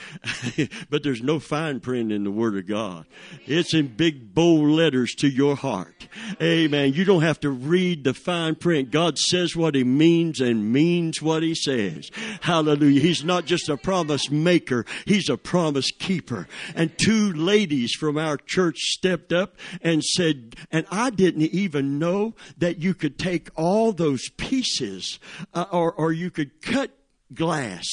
[0.89, 3.05] but there's no fine print in the Word of God.
[3.45, 6.07] It's in big bold letters to your heart.
[6.41, 6.93] Amen.
[6.93, 8.91] You don't have to read the fine print.
[8.91, 12.09] God says what He means and means what He says.
[12.41, 13.01] Hallelujah.
[13.01, 16.47] He's not just a promise maker, He's a promise keeper.
[16.75, 22.35] And two ladies from our church stepped up and said, and I didn't even know
[22.57, 25.19] that you could take all those pieces
[25.53, 26.91] uh, or, or you could cut
[27.33, 27.85] glass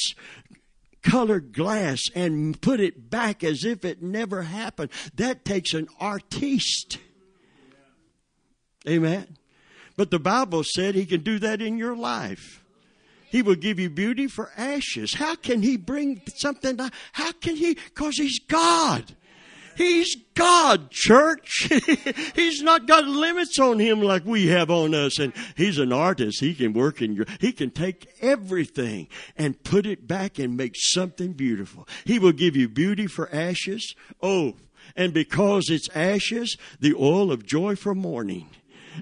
[1.07, 4.91] colored glass and put it back as if it never happened.
[5.15, 6.97] That takes an artiste.
[8.87, 9.37] Amen.
[9.95, 12.63] But the Bible said he can do that in your life.
[13.29, 15.15] He will give you beauty for ashes.
[15.15, 16.77] How can he bring something?
[17.11, 17.73] How can he?
[17.73, 19.15] Because he's God.
[19.77, 21.69] He's God, church.
[22.35, 25.19] he's not got limits on him like we have on us.
[25.19, 26.39] And he's an artist.
[26.39, 29.07] He can work in your, he can take everything
[29.37, 31.87] and put it back and make something beautiful.
[32.05, 33.93] He will give you beauty for ashes.
[34.19, 34.55] Oh,
[34.95, 38.49] and because it's ashes, the oil of joy for mourning.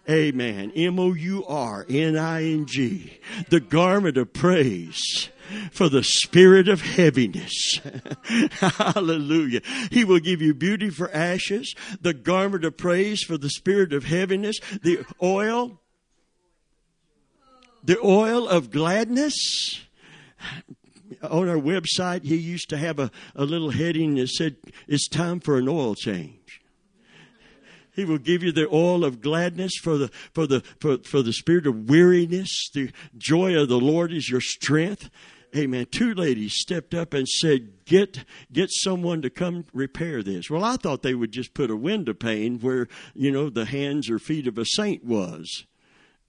[0.09, 0.73] Amen.
[0.75, 3.17] M O U R N I N G.
[3.47, 5.29] The garment of praise
[5.71, 7.79] for the spirit of heaviness.
[8.59, 9.61] Hallelujah.
[9.91, 14.05] He will give you beauty for ashes, the garment of praise for the spirit of
[14.05, 15.79] heaviness, the oil,
[17.83, 19.81] the oil of gladness.
[21.21, 25.39] On our website, he used to have a, a little heading that said, It's time
[25.39, 26.61] for an oil change.
[27.95, 31.31] He will give you the oil of gladness for the for the for, for the
[31.31, 32.69] spirit of weariness.
[32.73, 35.09] The joy of the Lord is your strength.
[35.55, 35.87] Amen.
[35.89, 40.75] Two ladies stepped up and said, "Get get someone to come repair this." Well, I
[40.75, 44.47] thought they would just put a window pane where you know the hands or feet
[44.47, 45.65] of a saint was,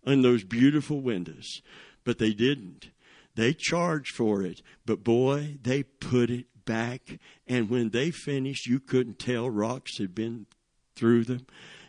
[0.06, 1.60] in those beautiful windows,
[2.04, 2.90] but they didn't.
[3.34, 7.18] They charged for it, but boy, they put it back.
[7.48, 10.46] And when they finished, you couldn't tell rocks had been
[10.94, 11.46] through them.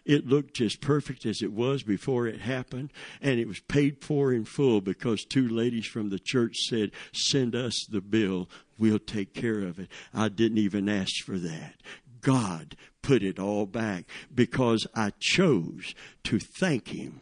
[0.08, 4.32] It looked as perfect as it was before it happened, and it was paid for
[4.32, 8.49] in full because two ladies from the church said, Send us the bill,
[8.80, 9.89] we'll take care of it.
[10.14, 11.76] I didn't even ask for that.
[12.22, 15.93] God put it all back because I chose
[16.24, 17.20] to thank Him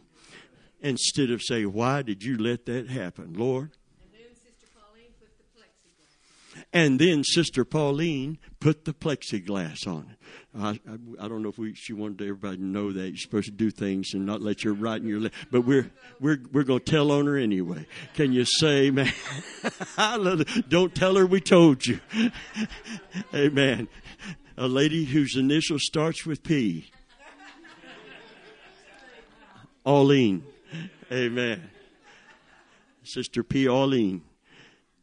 [0.80, 3.72] instead of say, Why did you let that happen, Lord?
[6.76, 10.18] And then Sister Pauline put the plexiglass on.
[10.54, 13.46] I, I, I, don't know if we, she wanted everybody to know that you're supposed
[13.46, 16.66] to do things and not let your right and your left, but we're we're we're
[16.66, 17.88] going to tell on her anyway.
[18.16, 19.10] Can you say, man?
[20.68, 22.02] don't tell her we told you.
[23.34, 23.88] Amen.
[24.58, 26.92] A lady whose initial starts with P.
[29.86, 30.42] Auline.
[31.10, 31.70] Amen.
[33.04, 33.64] Sister P.
[33.64, 34.24] Auline.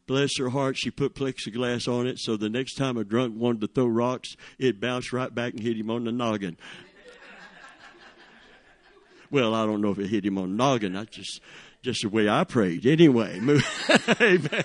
[0.05, 3.61] Bless her heart, she put plexiglass on it so the next time a drunk wanted
[3.61, 6.57] to throw rocks, it bounced right back and hit him on the noggin.
[9.31, 10.93] well, I don't know if it hit him on the noggin.
[10.93, 11.41] That's just
[11.83, 12.85] just the way I prayed.
[12.85, 13.35] Anyway,
[14.21, 14.63] amen.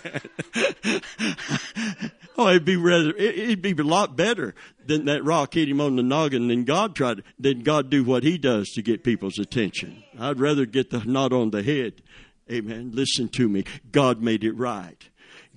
[2.38, 4.54] oh, it'd be rather, it'd be a lot better
[4.86, 8.22] than that rock hit him on the noggin than God tried, than God do what
[8.22, 10.04] he does to get people's attention.
[10.18, 12.02] I'd rather get the knot on the head.
[12.50, 12.92] Amen.
[12.94, 13.64] Listen to me.
[13.90, 15.08] God made it right.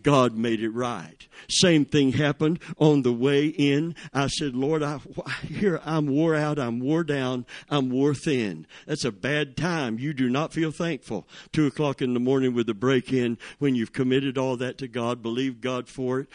[0.04, 1.28] God made it right.
[1.49, 3.95] Same thing happened on the way in.
[4.14, 4.99] I said, Lord, I,
[5.47, 8.68] here I'm wore out, I'm wore down, I'm wore thin.
[8.86, 9.99] That's a bad time.
[9.99, 11.28] You do not feel thankful.
[11.52, 14.88] Two o'clock in the morning with the break in when you've committed all that to
[14.88, 16.28] God, believe God for it,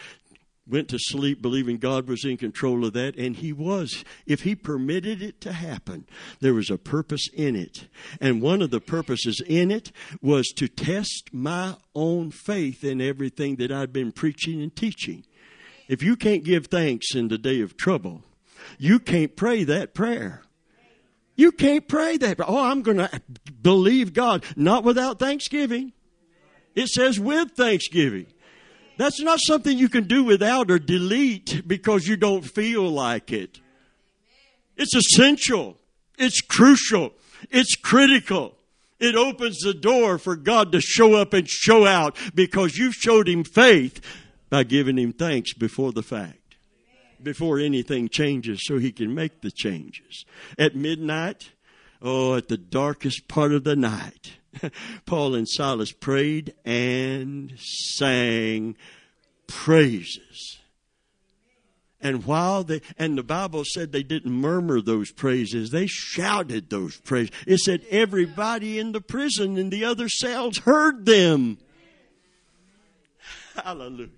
[0.69, 4.03] went to sleep believing God was in control of that, and He was.
[4.25, 6.05] If He permitted it to happen,
[6.39, 7.87] there was a purpose in it.
[8.19, 9.91] And one of the purposes in it
[10.21, 15.23] was to test my own faith in everything that I'd been preaching and teaching.
[15.87, 18.23] If you can't give thanks in the day of trouble,
[18.77, 20.43] you can't pray that prayer.
[21.35, 22.39] You can't pray that.
[22.45, 23.21] Oh, I'm going to
[23.61, 24.43] believe God.
[24.55, 25.93] Not without thanksgiving.
[26.75, 28.27] It says with thanksgiving.
[28.97, 33.59] That's not something you can do without or delete because you don't feel like it.
[34.75, 35.77] It's essential.
[36.17, 37.13] It's crucial.
[37.51, 38.55] It's critical.
[38.99, 43.29] It opens the door for God to show up and show out because you showed
[43.29, 44.01] him faith
[44.49, 46.55] by giving him thanks before the fact,
[47.21, 50.25] before anything changes so he can make the changes.
[50.57, 51.51] At midnight,
[52.01, 54.37] oh, at the darkest part of the night,
[55.05, 58.75] Paul and Silas prayed and sang
[59.47, 60.59] praises.
[61.99, 66.97] And while they, and the Bible said they didn't murmur those praises, they shouted those
[66.97, 67.31] praises.
[67.47, 71.57] It said everybody in the prison in the other cells heard them.
[73.63, 74.09] Hallelujah.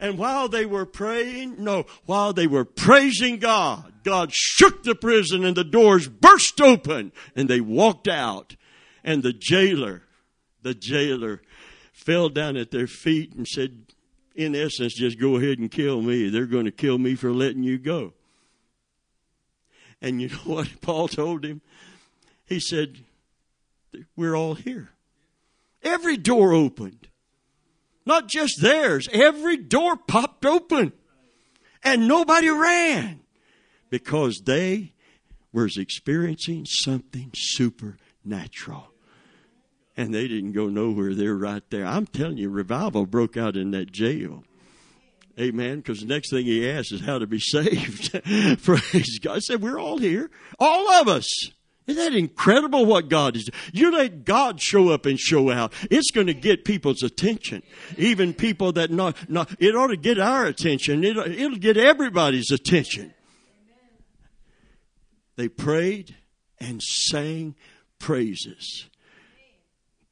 [0.00, 5.44] And while they were praying, no, while they were praising God, God shook the prison
[5.44, 8.56] and the doors burst open and they walked out.
[9.02, 10.02] And the jailer,
[10.62, 11.40] the jailer
[11.92, 13.86] fell down at their feet and said,
[14.34, 16.28] in essence, just go ahead and kill me.
[16.28, 18.12] They're going to kill me for letting you go.
[20.00, 21.60] And you know what Paul told him?
[22.46, 23.04] He said,
[24.16, 24.90] We're all here.
[25.82, 27.08] Every door opened.
[28.06, 30.92] Not just theirs, every door popped open.
[31.82, 33.20] And nobody ran
[33.88, 34.94] because they
[35.52, 38.89] was experiencing something supernatural
[40.00, 41.14] and they didn't go nowhere.
[41.14, 41.84] They're right there.
[41.84, 44.44] I'm telling you, revival broke out in that jail.
[45.38, 45.76] Amen.
[45.76, 48.10] Because the next thing he asked is how to be saved.
[48.64, 49.36] Praise God.
[49.36, 50.30] I said, We're all here.
[50.58, 51.50] All of us.
[51.86, 53.60] Isn't that incredible what God is doing?
[53.72, 55.72] You let God show up and show out.
[55.90, 57.62] It's going to get people's attention.
[57.98, 61.04] Even people that not, not it ought to get our attention.
[61.04, 63.12] It'll, it'll get everybody's attention.
[65.36, 66.16] They prayed
[66.58, 67.54] and sang
[67.98, 68.89] praises.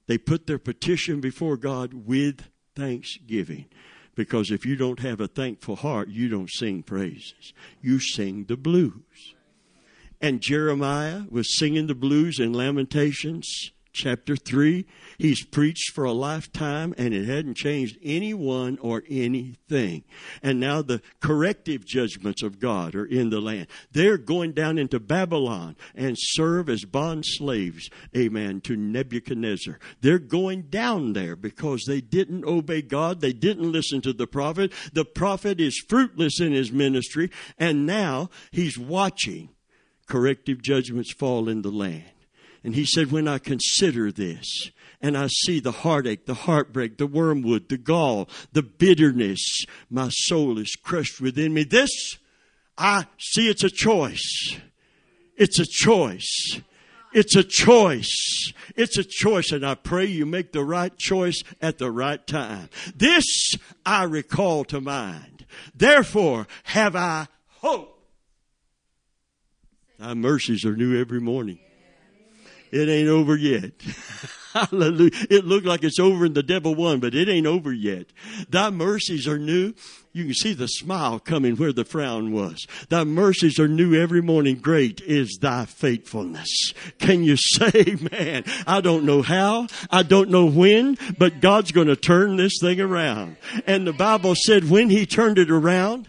[0.09, 3.67] They put their petition before God with thanksgiving.
[4.15, 7.53] Because if you don't have a thankful heart, you don't sing praises.
[7.81, 9.35] You sing the blues.
[10.21, 14.87] And Jeremiah was singing the blues in Lamentations chapter 3.
[15.19, 20.05] He's preached for a lifetime and it hadn't changed anyone or anything.
[20.43, 23.67] And now the corrective judgments of God are in the land.
[23.93, 29.79] They're going down into Babylon and serve as bond slaves, amen, to Nebuchadnezzar.
[30.01, 33.21] They're going down there because they didn't obey God.
[33.21, 34.73] They didn't listen to the prophet.
[34.93, 39.51] The prophet is fruitless in his ministry and now he's watching
[40.07, 42.05] corrective judgments fall in the land.
[42.69, 47.07] And he said, when I consider this, and I see the heartache, the heartbreak, the
[47.07, 51.65] wormwood, the gall, the bitterness, my soul is crushed within me.
[51.65, 52.19] This,
[52.77, 54.59] I see it's a choice.
[55.35, 56.61] It's a choice.
[57.15, 58.53] It's a choice.
[58.77, 62.69] It's a choice, and I pray you make the right choice at the right time.
[62.95, 63.55] This
[63.87, 65.47] I recall to mind.
[65.75, 67.99] Therefore have I hope.
[69.99, 71.61] Thy mercies are new every morning.
[72.71, 73.73] It ain't over yet.
[74.55, 75.11] Hallelujah.
[75.31, 78.07] It looked like it's over and the devil won, but it ain't over yet.
[78.49, 79.75] Thy mercies are new.
[80.13, 82.67] You can see the smile coming where the frown was.
[82.89, 84.57] Thy mercies are new every morning.
[84.57, 86.73] Great is thy faithfulness.
[86.99, 91.89] Can you say, man, I don't know how, I don't know when, but God's going
[91.89, 93.37] to turn this thing around.
[93.67, 96.09] And the Bible said when he turned it around,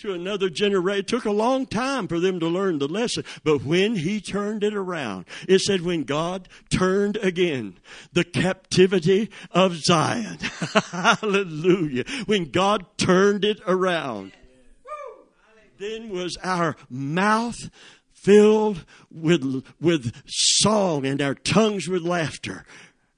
[0.00, 1.00] to another generation.
[1.00, 3.24] It took a long time for them to learn the lesson.
[3.44, 7.78] But when he turned it around, it said when God turned again
[8.12, 10.38] the captivity of Zion.
[10.90, 12.04] Hallelujah.
[12.26, 14.32] When God turned it around,
[15.78, 17.70] then was our mouth
[18.12, 22.64] filled with, with song and our tongues with laughter.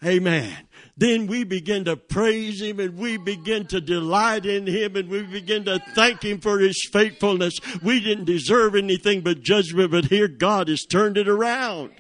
[0.04, 0.68] Amen
[1.02, 5.22] then we begin to praise Him and we begin to delight in Him and we
[5.22, 7.58] begin to thank Him for His faithfulness.
[7.82, 11.90] We didn't deserve anything but judgment, but here God has turned it around.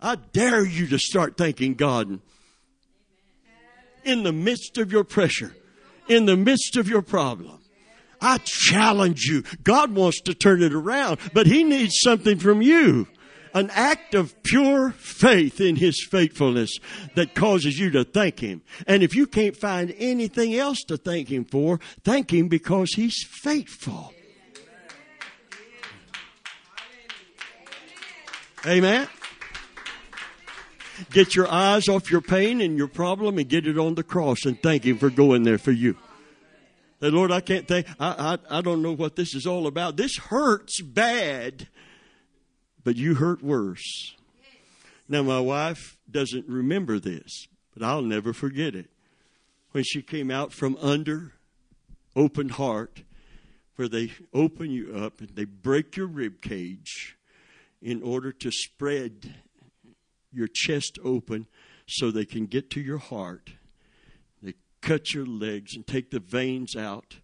[0.00, 2.20] I dare you to start thanking God
[4.04, 5.54] in the midst of your pressure,
[6.08, 7.58] in the midst of your problem.
[8.20, 9.42] I challenge you.
[9.64, 13.08] God wants to turn it around, but He needs something from you
[13.54, 16.78] an act of pure faith in His faithfulness
[17.14, 18.62] that causes you to thank Him.
[18.86, 23.24] And if you can't find anything else to thank Him for, thank Him because He's
[23.42, 24.12] faithful.
[28.66, 29.08] Amen.
[31.10, 34.44] Get your eyes off your pain and your problem and get it on the cross
[34.44, 35.96] and thank Him for going there for you.
[37.00, 39.96] Say, Lord, I can't think, I, I, I don't know what this is all about.
[39.96, 41.68] This hurts bad
[42.84, 44.14] but you hurt worse.
[45.08, 48.90] Now, my wife doesn't remember this, but I'll never forget it.
[49.72, 51.32] When she came out from under
[52.14, 53.02] open heart,
[53.76, 57.16] where they open you up and they break your rib cage
[57.80, 59.34] in order to spread
[60.32, 61.46] your chest open
[61.86, 63.50] so they can get to your heart.
[64.42, 67.16] They cut your legs and take the veins out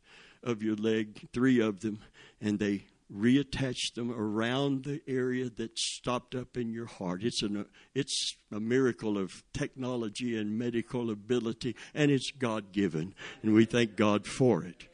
[0.43, 2.01] of your leg, three of them,
[2.41, 7.23] and they reattach them around the area that stopped up in your heart.
[7.23, 13.15] It's, an, it's a miracle of technology and medical ability, and it's God given.
[13.43, 14.89] And we thank God for it.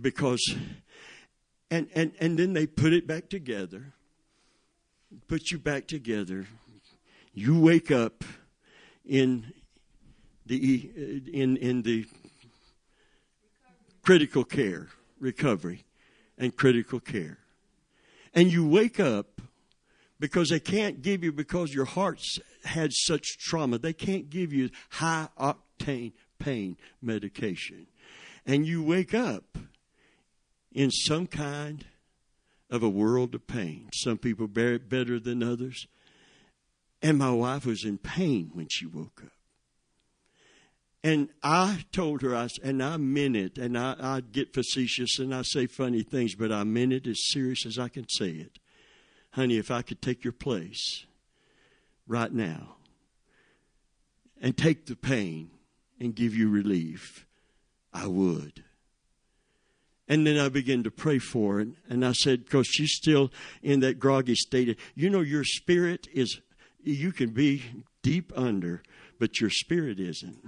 [0.00, 0.54] Because,
[1.70, 3.94] and, and, and then they put it back together,
[5.28, 6.46] put you back together.
[7.32, 8.24] You wake up
[9.04, 9.52] in
[10.46, 10.90] the,
[11.32, 12.06] in, in the
[14.02, 14.88] critical care
[15.18, 15.84] recovery
[16.38, 17.38] and critical care.
[18.34, 19.40] And you wake up
[20.18, 24.70] because they can't give you, because your heart's had such trauma, they can't give you
[24.90, 27.86] high octane pain medication.
[28.46, 29.58] And you wake up
[30.72, 31.84] in some kind
[32.70, 33.88] of a world of pain.
[33.94, 35.86] Some people bear it better than others.
[37.00, 39.33] And my wife was in pain when she woke up.
[41.04, 45.34] And I told her, I, and I meant it, and I, I get facetious and
[45.34, 48.58] I say funny things, but I meant it as serious as I can say it.
[49.32, 51.04] Honey, if I could take your place
[52.08, 52.76] right now
[54.40, 55.50] and take the pain
[56.00, 57.26] and give you relief,
[57.92, 58.64] I would.
[60.08, 61.68] And then I began to pray for it.
[61.86, 63.30] And I said, because she's still
[63.62, 64.78] in that groggy state.
[64.94, 66.40] You know, your spirit is,
[66.82, 67.62] you can be
[68.02, 68.82] deep under,
[69.18, 70.38] but your spirit isn't.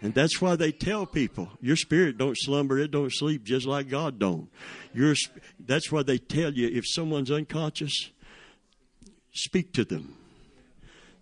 [0.00, 3.88] And that's why they tell people your spirit don't slumber, it don't sleep, just like
[3.88, 4.48] God don't.
[4.94, 5.14] Your,
[5.58, 8.10] that's why they tell you if someone's unconscious,
[9.32, 10.14] speak to them.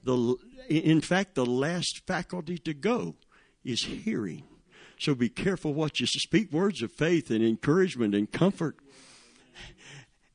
[0.04, 0.36] The,
[0.68, 3.14] in fact, the last faculty to go
[3.64, 4.44] is hearing.
[4.98, 8.76] So be careful what you speak words of faith and encouragement and comfort.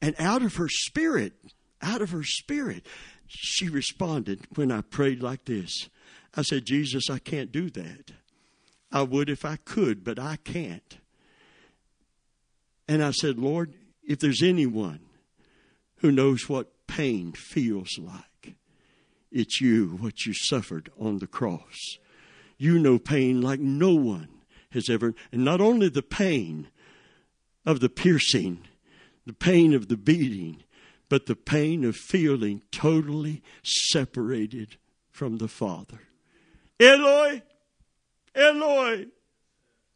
[0.01, 1.33] And out of her spirit,
[1.81, 2.85] out of her spirit.
[3.27, 5.89] She responded when I prayed like this.
[6.35, 8.11] I said, Jesus, I can't do that.
[8.91, 10.97] I would if I could, but I can't.
[12.87, 13.73] And I said, Lord,
[14.03, 14.99] if there's anyone
[15.97, 18.55] who knows what pain feels like,
[19.31, 21.97] it's you, what you suffered on the cross.
[22.57, 24.27] You know pain like no one
[24.71, 26.67] has ever, and not only the pain
[27.65, 28.59] of the piercing,
[29.25, 30.63] the pain of the beating,
[31.07, 34.77] but the pain of feeling totally separated
[35.09, 36.01] from the Father.
[36.79, 37.41] Eloi,
[38.35, 39.07] Eloi,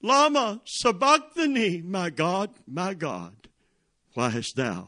[0.02, 3.50] Lama sabachthani, my God, my God,
[4.14, 4.88] why hast thou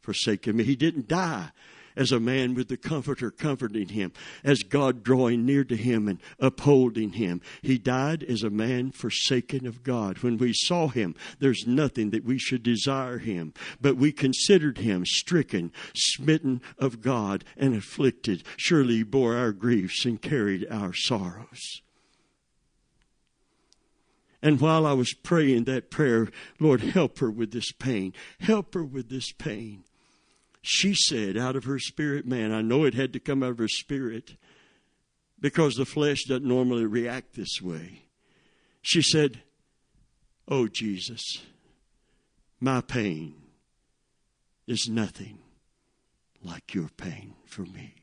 [0.00, 0.64] forsaken me?
[0.64, 1.50] He didn't die
[1.96, 4.12] as a man with the Comforter comforting him,
[4.44, 7.40] as God drawing near to him and upholding him.
[7.62, 10.18] He died as a man forsaken of God.
[10.18, 15.04] When we saw him, there's nothing that we should desire him, but we considered him
[15.04, 18.44] stricken, smitten of God, and afflicted.
[18.56, 21.82] Surely he bore our griefs and carried our sorrows.
[24.42, 26.28] And while I was praying that prayer,
[26.58, 28.14] Lord, help her with this pain.
[28.40, 29.84] Help her with this pain
[30.62, 33.58] she said out of her spirit man, I know it had to come out of
[33.58, 34.36] her spirit
[35.40, 38.02] because the flesh doesn't normally react this way.
[38.82, 39.42] She said,
[40.48, 41.22] Oh, Jesus,
[42.60, 43.34] my pain
[44.66, 45.38] is nothing
[46.42, 47.94] like your pain for me.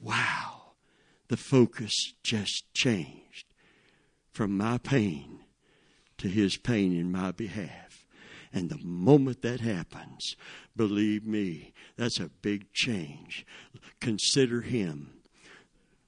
[0.00, 0.72] Wow,
[1.28, 3.47] the focus just changed
[4.38, 5.40] from my pain
[6.16, 8.06] to his pain in my behalf.
[8.52, 10.36] And the moment that happens,
[10.76, 13.44] believe me, that's a big change.
[14.00, 15.10] Consider Him.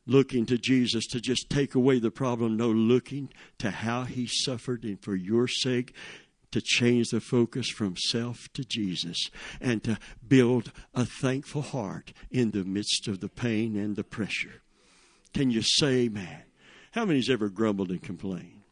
[0.07, 4.85] Looking to Jesus to just take away the problem, no, looking to how He suffered
[4.85, 5.93] and for your sake
[6.53, 9.29] to change the focus from self to Jesus
[9.61, 14.63] and to build a thankful heart in the midst of the pain and the pressure.
[15.35, 16.45] Can you say, man?
[16.93, 18.63] How many's ever grumbled and complained?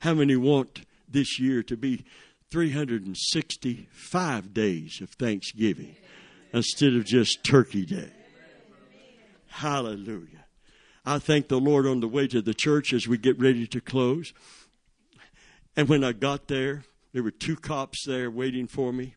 [0.00, 2.04] How many want this year to be
[2.50, 5.94] 365 days of Thanksgiving
[6.52, 8.10] instead of just Turkey Day?
[9.48, 10.46] Hallelujah.
[11.04, 13.80] I thank the Lord on the way to the church as we get ready to
[13.80, 14.32] close.
[15.76, 16.82] And when I got there,
[17.12, 19.14] there were two cops there waiting for me.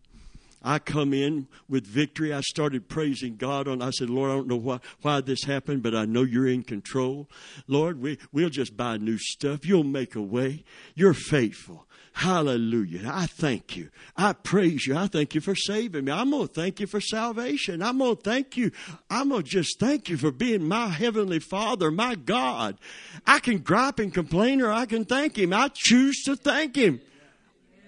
[0.63, 2.33] I come in with victory.
[2.33, 3.81] I started praising God on.
[3.81, 6.63] I said, Lord, I don't know why, why this happened, but I know you're in
[6.63, 7.29] control.
[7.67, 9.65] Lord, we, we'll just buy new stuff.
[9.65, 10.63] You'll make a way.
[10.95, 11.87] You're faithful.
[12.13, 13.09] Hallelujah.
[13.11, 13.89] I thank you.
[14.15, 14.95] I praise you.
[14.95, 16.11] I thank you for saving me.
[16.11, 17.81] I'm going to thank you for salvation.
[17.81, 18.71] I'm going to thank you.
[19.09, 22.77] I'm going to just thank you for being my heavenly father, my God.
[23.25, 25.53] I can gripe and complain or I can thank him.
[25.53, 27.01] I choose to thank him.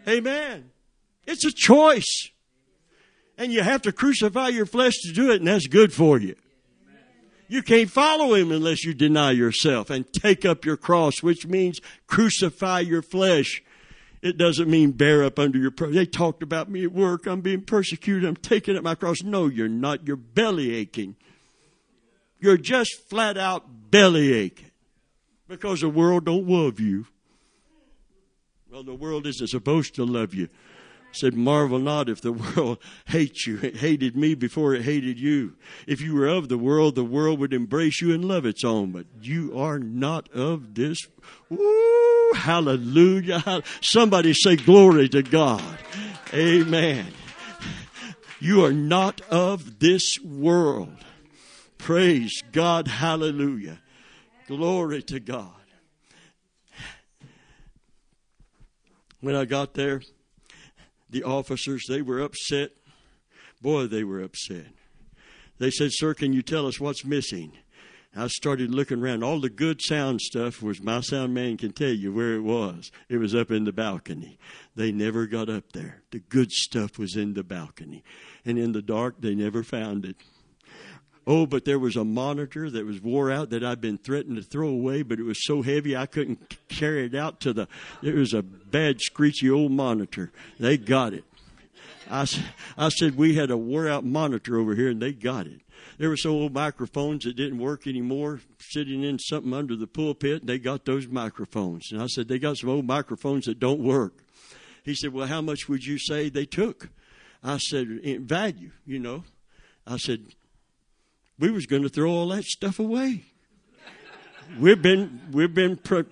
[0.08, 0.72] Amen.
[1.28, 2.30] It's a choice.
[3.38, 6.36] And you have to crucify your flesh to do it, and that's good for you.
[7.48, 11.80] You can't follow him unless you deny yourself and take up your cross, which means
[12.08, 13.62] crucify your flesh.
[14.22, 15.70] It doesn't mean bear up under your.
[15.70, 17.28] They talked about me at work.
[17.28, 18.28] I'm being persecuted.
[18.28, 19.22] I'm taking up my cross.
[19.22, 20.08] No, you're not.
[20.08, 21.16] You're belly aching.
[22.40, 24.72] You're just flat out belly aching
[25.48, 27.06] because the world don't love you.
[28.72, 30.50] Well, the world isn't supposed to love you
[31.16, 33.60] said, Marvel not if the world hates you.
[33.62, 35.56] It hated me before it hated you.
[35.88, 38.92] If you were of the world, the world would embrace you and love its own,
[38.92, 41.00] but you are not of this.
[41.50, 43.64] Woo, hallelujah.
[43.82, 45.64] Somebody say glory to God.
[46.34, 47.08] Amen.
[48.40, 50.94] You are not of this world.
[51.78, 52.88] Praise God.
[52.88, 53.80] Hallelujah.
[54.48, 55.52] Glory to God.
[59.22, 60.02] When I got there,
[61.10, 62.72] the officers, they were upset.
[63.62, 64.68] Boy, they were upset.
[65.58, 67.54] They said, Sir, can you tell us what's missing?
[68.18, 69.24] I started looking around.
[69.24, 72.90] All the good sound stuff was my sound man can tell you where it was.
[73.10, 74.40] It was up in the balcony.
[74.74, 76.02] They never got up there.
[76.12, 78.06] The good stuff was in the balcony.
[78.46, 80.16] And in the dark, they never found it.
[81.28, 84.44] Oh, but there was a monitor that was wore out that I'd been threatened to
[84.44, 87.68] throw away, but it was so heavy I couldn't carry it out to the.
[88.04, 90.32] It was a bad, screechy old monitor.
[90.60, 91.24] They got it.
[92.10, 92.28] I,
[92.78, 95.62] I said we had a wore out monitor over here, and they got it.
[95.98, 100.42] There were some old microphones that didn't work anymore, sitting in something under the pulpit.
[100.42, 103.80] And they got those microphones, and I said they got some old microphones that don't
[103.80, 104.14] work.
[104.84, 106.90] He said, "Well, how much would you say they took?"
[107.44, 109.24] I said, "In value, you know."
[109.88, 110.26] I said,
[111.40, 113.24] we was going to throw all that stuff away.
[114.60, 116.06] we've been we've been pro-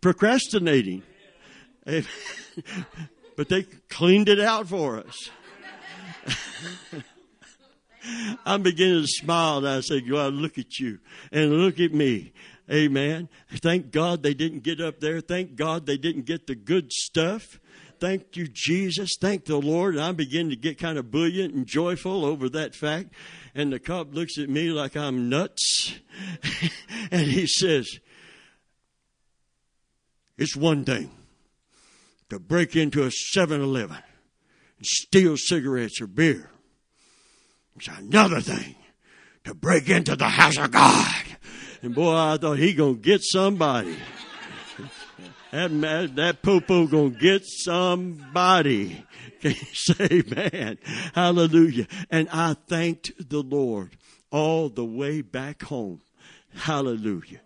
[0.00, 1.02] procrastinating.
[3.36, 5.30] but they cleaned it out for us.
[8.46, 10.98] I'm beginning to smile and I say, God, look at you
[11.32, 12.32] and look at me.
[12.70, 13.28] Amen.
[13.50, 15.20] Thank God they didn't get up there.
[15.20, 17.60] Thank God they didn't get the good stuff.
[18.04, 19.16] Thank you, Jesus.
[19.18, 19.94] Thank the Lord.
[19.94, 23.14] And I'm beginning to get kind of buoyant and joyful over that fact.
[23.54, 25.94] And the cop looks at me like I'm nuts.
[27.10, 27.88] and he says,
[30.36, 31.12] It's one thing
[32.28, 36.50] to break into a 7 Eleven and steal cigarettes or beer.
[37.76, 38.74] It's another thing
[39.44, 41.24] to break into the house of God.
[41.80, 43.96] And boy, I thought he gonna get somebody.
[45.54, 49.04] That, that popo gonna get somebody.
[49.40, 50.78] Can you say man?
[51.14, 51.86] Hallelujah.
[52.10, 53.96] And I thanked the Lord
[54.32, 56.00] all the way back home.
[56.56, 57.40] Hallelujah.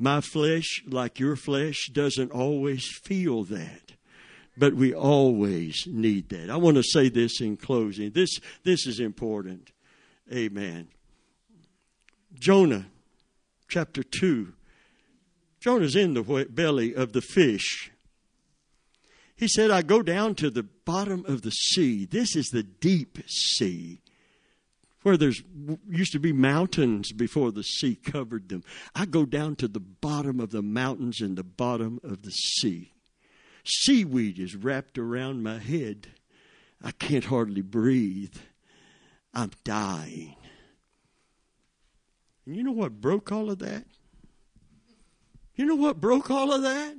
[0.00, 3.92] My flesh, like your flesh, doesn't always feel that.
[4.58, 6.50] But we always need that.
[6.50, 8.10] I want to say this in closing.
[8.10, 9.70] This, this is important.
[10.32, 10.88] Amen.
[12.34, 12.86] Jonah,
[13.68, 14.54] chapter 2,
[15.62, 17.92] Jonah's in the belly of the fish.
[19.36, 22.04] He said, I go down to the bottom of the sea.
[22.04, 24.00] This is the deep sea
[25.02, 25.42] where there's
[25.88, 28.64] used to be mountains before the sea covered them.
[28.94, 32.92] I go down to the bottom of the mountains and the bottom of the sea.
[33.64, 36.08] Seaweed is wrapped around my head.
[36.82, 38.36] I can't hardly breathe.
[39.32, 40.36] I'm dying.
[42.46, 43.84] And you know what broke all of that?
[45.54, 46.94] You know what broke all of that?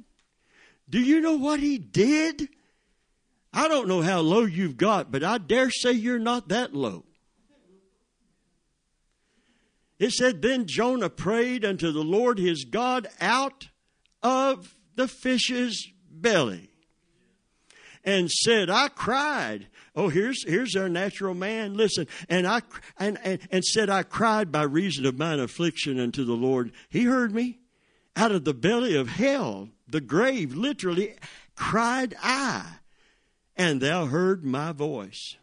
[0.89, 2.49] Do you know what he did?
[3.53, 7.05] I don't know how low you've got, but I dare say you're not that low.
[9.99, 13.69] It said, Then Jonah prayed unto the Lord his God out
[14.21, 16.69] of the fish's belly
[18.03, 19.67] and said, I cried.
[19.95, 21.75] Oh, here's, here's our natural man.
[21.75, 22.07] Listen.
[22.27, 22.61] And I,
[22.97, 26.71] and, and, and said, I cried by reason of mine affliction unto the Lord.
[26.89, 27.59] He heard me
[28.15, 31.15] out of the belly of hell, the grave, literally
[31.55, 32.77] cried I,
[33.55, 35.35] and thou heard my voice.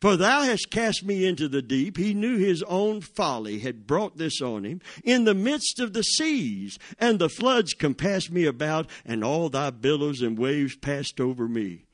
[0.00, 1.96] For thou hast cast me into the deep.
[1.96, 6.02] He knew his own folly had brought this on him in the midst of the
[6.02, 11.48] seas, and the floods compassed me about, and all thy billows and waves passed over
[11.48, 11.86] me.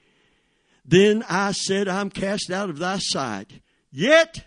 [0.84, 3.60] Then I said, I'm cast out of thy sight.
[3.90, 4.44] Yet,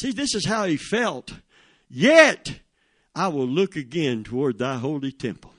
[0.00, 1.34] see, this is how he felt.
[1.88, 2.60] Yet
[3.14, 5.52] I will look again toward thy holy temple.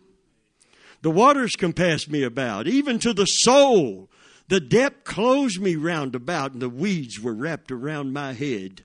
[1.02, 4.10] The waters compassed me about, even to the soul.
[4.48, 8.84] The depth closed me round about, and the weeds were wrapped around my head.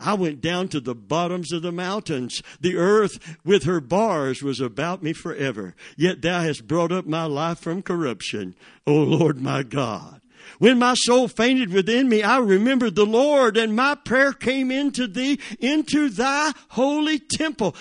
[0.00, 2.42] I went down to the bottoms of the mountains.
[2.60, 5.74] The earth with her bars was about me forever.
[5.96, 8.54] Yet thou hast brought up my life from corruption,
[8.86, 10.20] O Lord my God.
[10.58, 15.06] When my soul fainted within me, I remembered the Lord and my prayer came into
[15.06, 17.76] thee, into thy holy temple.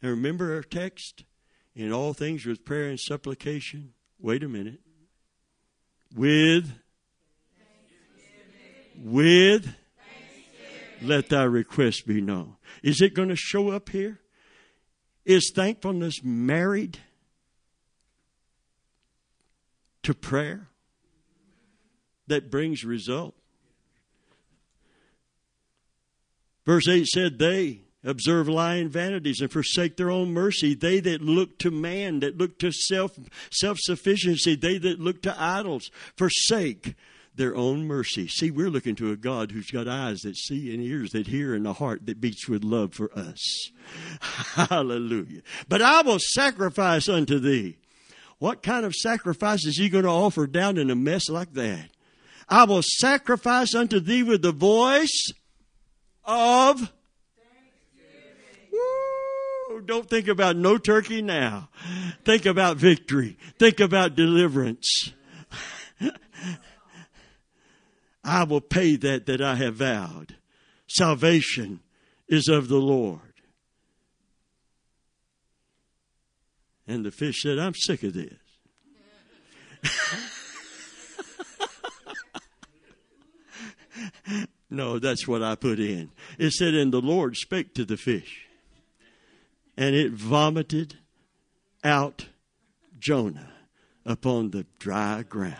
[0.00, 1.24] And remember our text?
[1.74, 3.94] In all things with prayer and supplication.
[4.18, 4.80] Wait a minute.
[6.14, 6.70] With,
[8.98, 9.74] with,
[11.00, 12.56] let thy request be known.
[12.82, 14.20] Is it going to show up here?
[15.24, 16.98] Is thankfulness married?
[20.02, 20.68] To prayer
[22.26, 23.34] that brings result.
[26.64, 30.74] Verse 8 said, They observe lying vanities and forsake their own mercy.
[30.74, 33.18] They that look to man, that look to self
[33.50, 36.94] self sufficiency, they that look to idols, forsake
[37.34, 38.28] their own mercy.
[38.28, 41.54] See, we're looking to a God who's got eyes that see and ears that hear
[41.54, 43.70] and a heart that beats with love for us.
[44.20, 45.40] Hallelujah.
[45.68, 47.78] But I will sacrifice unto thee
[48.42, 51.90] what kind of sacrifice is he going to offer down in a mess like that?
[52.48, 55.32] I will sacrifice unto thee with the voice
[56.24, 56.92] of
[59.86, 61.68] don't think about no turkey now.
[62.24, 63.36] Think about victory.
[63.60, 65.12] Think about deliverance.
[68.24, 70.34] I will pay that that I have vowed.
[70.88, 71.78] Salvation
[72.28, 73.31] is of the Lord.
[76.86, 78.32] And the fish said, I'm sick of this.
[84.70, 86.10] no, that's what I put in.
[86.38, 88.46] It said, And the Lord spake to the fish,
[89.76, 90.98] and it vomited
[91.84, 92.26] out
[92.98, 93.52] Jonah
[94.04, 95.56] upon the dry ground.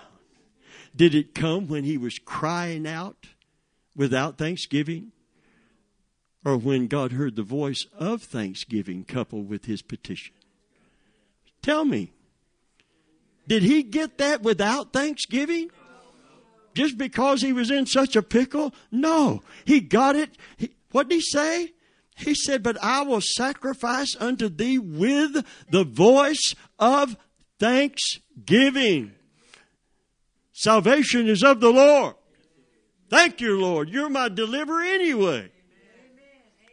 [0.95, 3.29] Did it come when he was crying out
[3.97, 5.13] without thanksgiving?
[6.45, 10.35] Or when God heard the voice of thanksgiving coupled with his petition?
[11.63, 12.13] Tell me.
[13.47, 15.71] Did he get that without thanksgiving?
[16.75, 18.75] Just because he was in such a pickle?
[18.91, 19.43] No.
[19.65, 20.31] He got it.
[20.91, 21.73] What did he say?
[22.17, 27.17] He said, But I will sacrifice unto thee with the voice of
[27.59, 29.13] thanksgiving.
[30.53, 32.15] Salvation is of the Lord.
[33.11, 33.89] Thank you, Lord.
[33.89, 35.51] You're my deliverer anyway.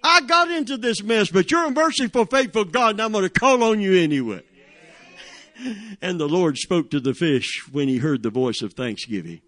[0.01, 3.29] I got into this mess, but you're a merciful, faithful God, and I'm going to
[3.29, 4.43] call on you anyway.
[6.01, 9.41] And the Lord spoke to the fish when he heard the voice of thanksgiving.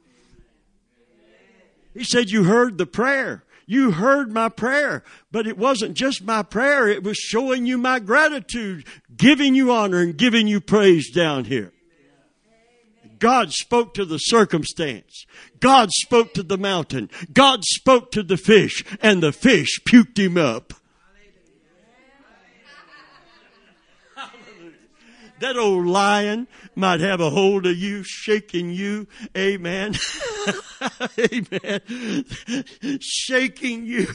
[1.93, 3.43] He said, You heard the prayer.
[3.68, 6.89] You heard my prayer, but it wasn't just my prayer.
[6.89, 8.86] It was showing you my gratitude,
[9.16, 11.72] giving you honor and giving you praise down here.
[13.18, 15.26] God spoke to the circumstance.
[15.59, 17.09] God spoke to the mountain.
[17.32, 20.74] God spoke to the fish and the fish puked him up.
[25.42, 29.08] That old lion might have a hold of you, shaking you.
[29.36, 29.96] Amen.
[31.20, 32.26] Amen.
[33.00, 34.06] Shaking you,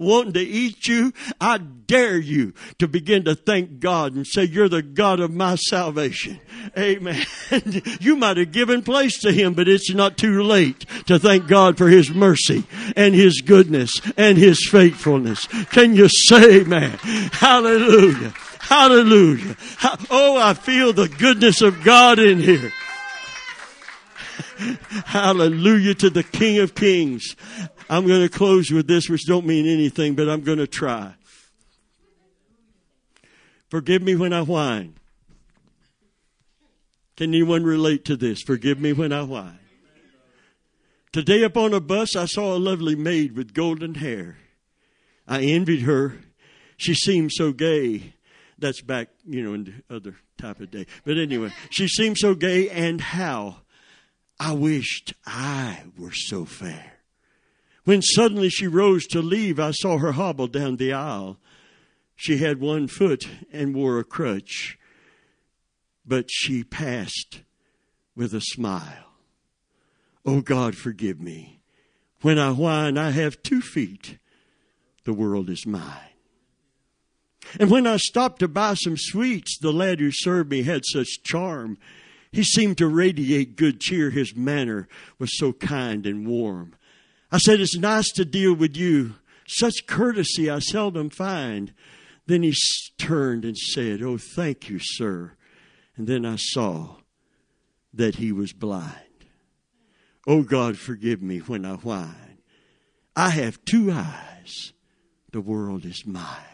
[0.00, 1.12] wanting to eat you.
[1.40, 5.54] I dare you to begin to thank God and say, You're the God of my
[5.54, 6.40] salvation.
[6.76, 7.24] Amen.
[8.00, 11.78] you might have given place to Him, but it's not too late to thank God
[11.78, 12.64] for His mercy
[12.96, 15.46] and His goodness and His faithfulness.
[15.46, 16.90] Can you say, Amen?
[17.32, 18.34] Hallelujah.
[18.62, 19.56] Hallelujah.
[20.08, 22.72] Oh, I feel the goodness of God in here.
[25.04, 27.36] Hallelujah to the King of Kings.
[27.90, 31.14] I'm going to close with this, which don't mean anything, but I'm going to try.
[33.68, 34.94] Forgive me when I whine.
[37.16, 38.42] Can anyone relate to this?
[38.42, 39.58] Forgive me when I whine.
[41.12, 44.38] Today up on a bus, I saw a lovely maid with golden hair.
[45.26, 46.20] I envied her.
[46.76, 48.14] She seemed so gay
[48.62, 50.86] that's back, you know, in the other type of day.
[51.04, 53.58] But anyway, she seemed so gay, and how
[54.40, 57.00] I wished I were so fair.
[57.84, 61.38] When suddenly she rose to leave, I saw her hobble down the aisle.
[62.14, 64.78] She had one foot and wore a crutch,
[66.06, 67.42] but she passed
[68.14, 69.10] with a smile.
[70.24, 71.60] Oh God, forgive me.
[72.20, 74.18] When I whine, I have two feet.
[75.04, 76.11] The world is mine.
[77.58, 81.22] And when I stopped to buy some sweets, the lad who served me had such
[81.22, 81.78] charm.
[82.30, 84.10] He seemed to radiate good cheer.
[84.10, 84.88] His manner
[85.18, 86.74] was so kind and warm.
[87.30, 89.14] I said, It's nice to deal with you.
[89.46, 91.74] Such courtesy I seldom find.
[92.26, 92.54] Then he
[92.98, 95.32] turned and said, Oh, thank you, sir.
[95.96, 96.96] And then I saw
[97.92, 98.96] that he was blind.
[100.26, 102.38] Oh, God, forgive me when I whine.
[103.14, 104.72] I have two eyes.
[105.32, 106.51] The world is mine.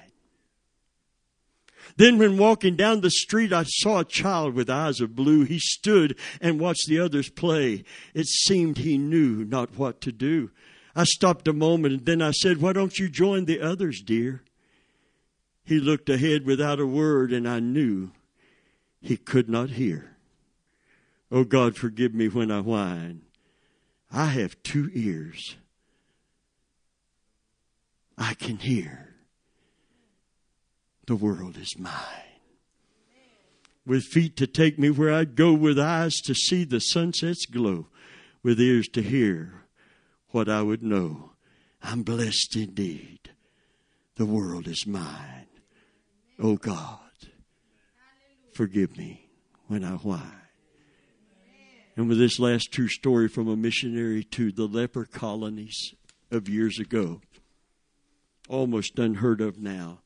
[1.99, 5.42] Then, when walking down the street, I saw a child with eyes of blue.
[5.42, 7.82] He stood and watched the others play.
[8.14, 10.53] It seemed he knew not what to do.
[10.94, 14.44] I stopped a moment and then I said, Why don't you join the others, dear?
[15.64, 18.12] He looked ahead without a word, and I knew
[19.03, 20.16] he could not hear.
[21.32, 23.22] Oh God, forgive me when I whine.
[24.12, 25.57] I have two ears.
[28.16, 29.07] I can hear
[31.09, 31.94] the world is mine.
[33.86, 37.86] With feet to take me where I'd go, with eyes to see the sunset's glow,
[38.42, 39.64] with ears to hear
[40.28, 41.32] what I would know.
[41.82, 43.30] I'm blessed indeed.
[44.16, 45.46] The world is mine.
[46.38, 46.98] Oh God,
[48.52, 49.30] forgive me
[49.66, 50.42] when I whine.
[51.96, 55.94] And with this last true story from a missionary to the leper colonies
[56.30, 57.22] of years ago,
[58.46, 60.00] almost unheard of now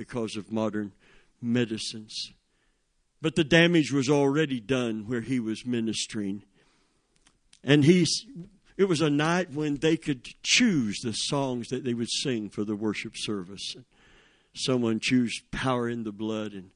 [0.00, 0.92] because of modern
[1.42, 2.32] medicines.
[3.20, 6.42] But the damage was already done where he was ministering.
[7.62, 8.24] And he's,
[8.78, 12.64] it was a night when they could choose the songs that they would sing for
[12.64, 13.76] the worship service.
[14.54, 16.70] Someone chose Power in the Blood, and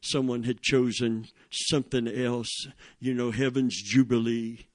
[0.00, 2.66] someone had chosen something else,
[2.98, 4.68] you know, Heaven's Jubilee.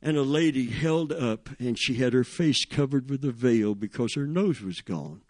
[0.00, 4.14] And a lady held up, and she had her face covered with a veil because
[4.14, 5.20] her nose was gone.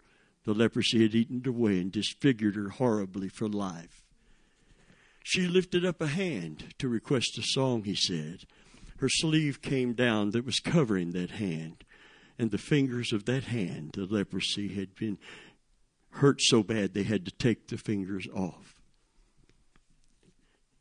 [0.43, 4.03] The leprosy had eaten away and disfigured her horribly for life.
[5.23, 8.45] She lifted up a hand to request a song, he said.
[8.97, 11.83] Her sleeve came down that was covering that hand,
[12.39, 15.19] and the fingers of that hand, the leprosy had been
[16.11, 18.75] hurt so bad they had to take the fingers off.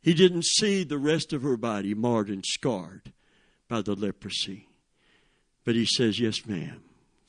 [0.03, 3.13] He didn't see the rest of her body marred and scarred
[3.69, 4.69] by the leprosy.
[5.65, 6.83] But he says, Yes, ma'am.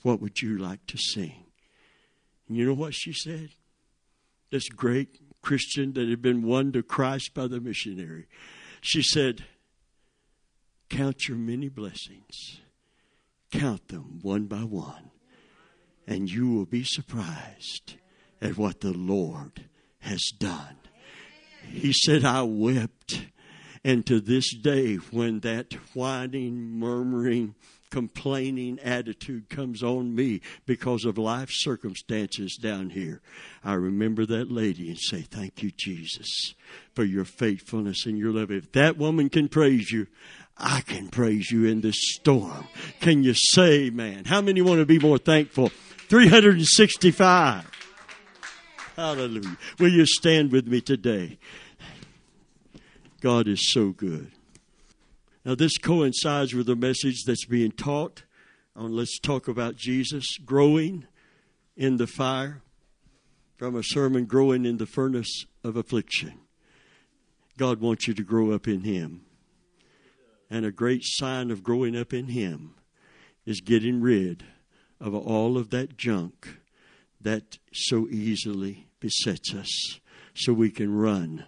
[0.03, 1.45] What would you like to sing?
[2.55, 3.49] You know what she said?
[4.51, 8.27] This great Christian that had been won to Christ by the missionary
[8.81, 9.45] She said,
[10.89, 12.59] Count your many blessings.
[13.51, 15.11] Count them one by one.
[16.07, 17.95] And you will be surprised
[18.41, 19.65] at what the Lord
[19.99, 20.75] has done.
[21.63, 23.27] He said, I wept.
[23.83, 27.55] And to this day, when that whining, murmuring,
[27.91, 33.21] complaining attitude comes on me because of life circumstances down here,
[33.63, 36.55] I remember that lady and say, Thank you, Jesus,
[36.95, 38.49] for your faithfulness and your love.
[38.49, 40.07] If that woman can praise you,
[40.57, 42.67] I can praise you in this storm.
[42.99, 44.25] Can you say, man?
[44.25, 45.69] How many want to be more thankful?
[46.09, 47.69] 365.
[48.95, 49.57] Hallelujah.
[49.79, 51.37] Will you stand with me today?
[53.21, 54.31] God is so good.
[55.43, 58.23] Now, this coincides with the message that's being taught
[58.75, 61.07] on Let's Talk About Jesus growing
[61.75, 62.61] in the fire
[63.57, 66.33] from a sermon growing in the furnace of affliction.
[67.57, 69.21] God wants you to grow up in Him.
[70.47, 72.75] And a great sign of growing up in Him
[73.43, 74.43] is getting rid
[74.99, 76.59] of all of that junk
[77.19, 79.99] that so easily besets us
[80.35, 81.45] so we can run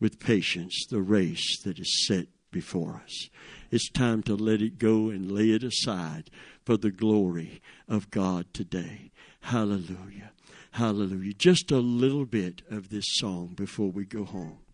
[0.00, 3.28] with patience the race that is set before us.
[3.72, 6.30] It's time to let it go and lay it aside
[6.64, 9.10] for the glory of God today.
[9.40, 10.30] Hallelujah.
[10.70, 11.34] Hallelujah.
[11.34, 14.58] Just a little bit of this song before we go home.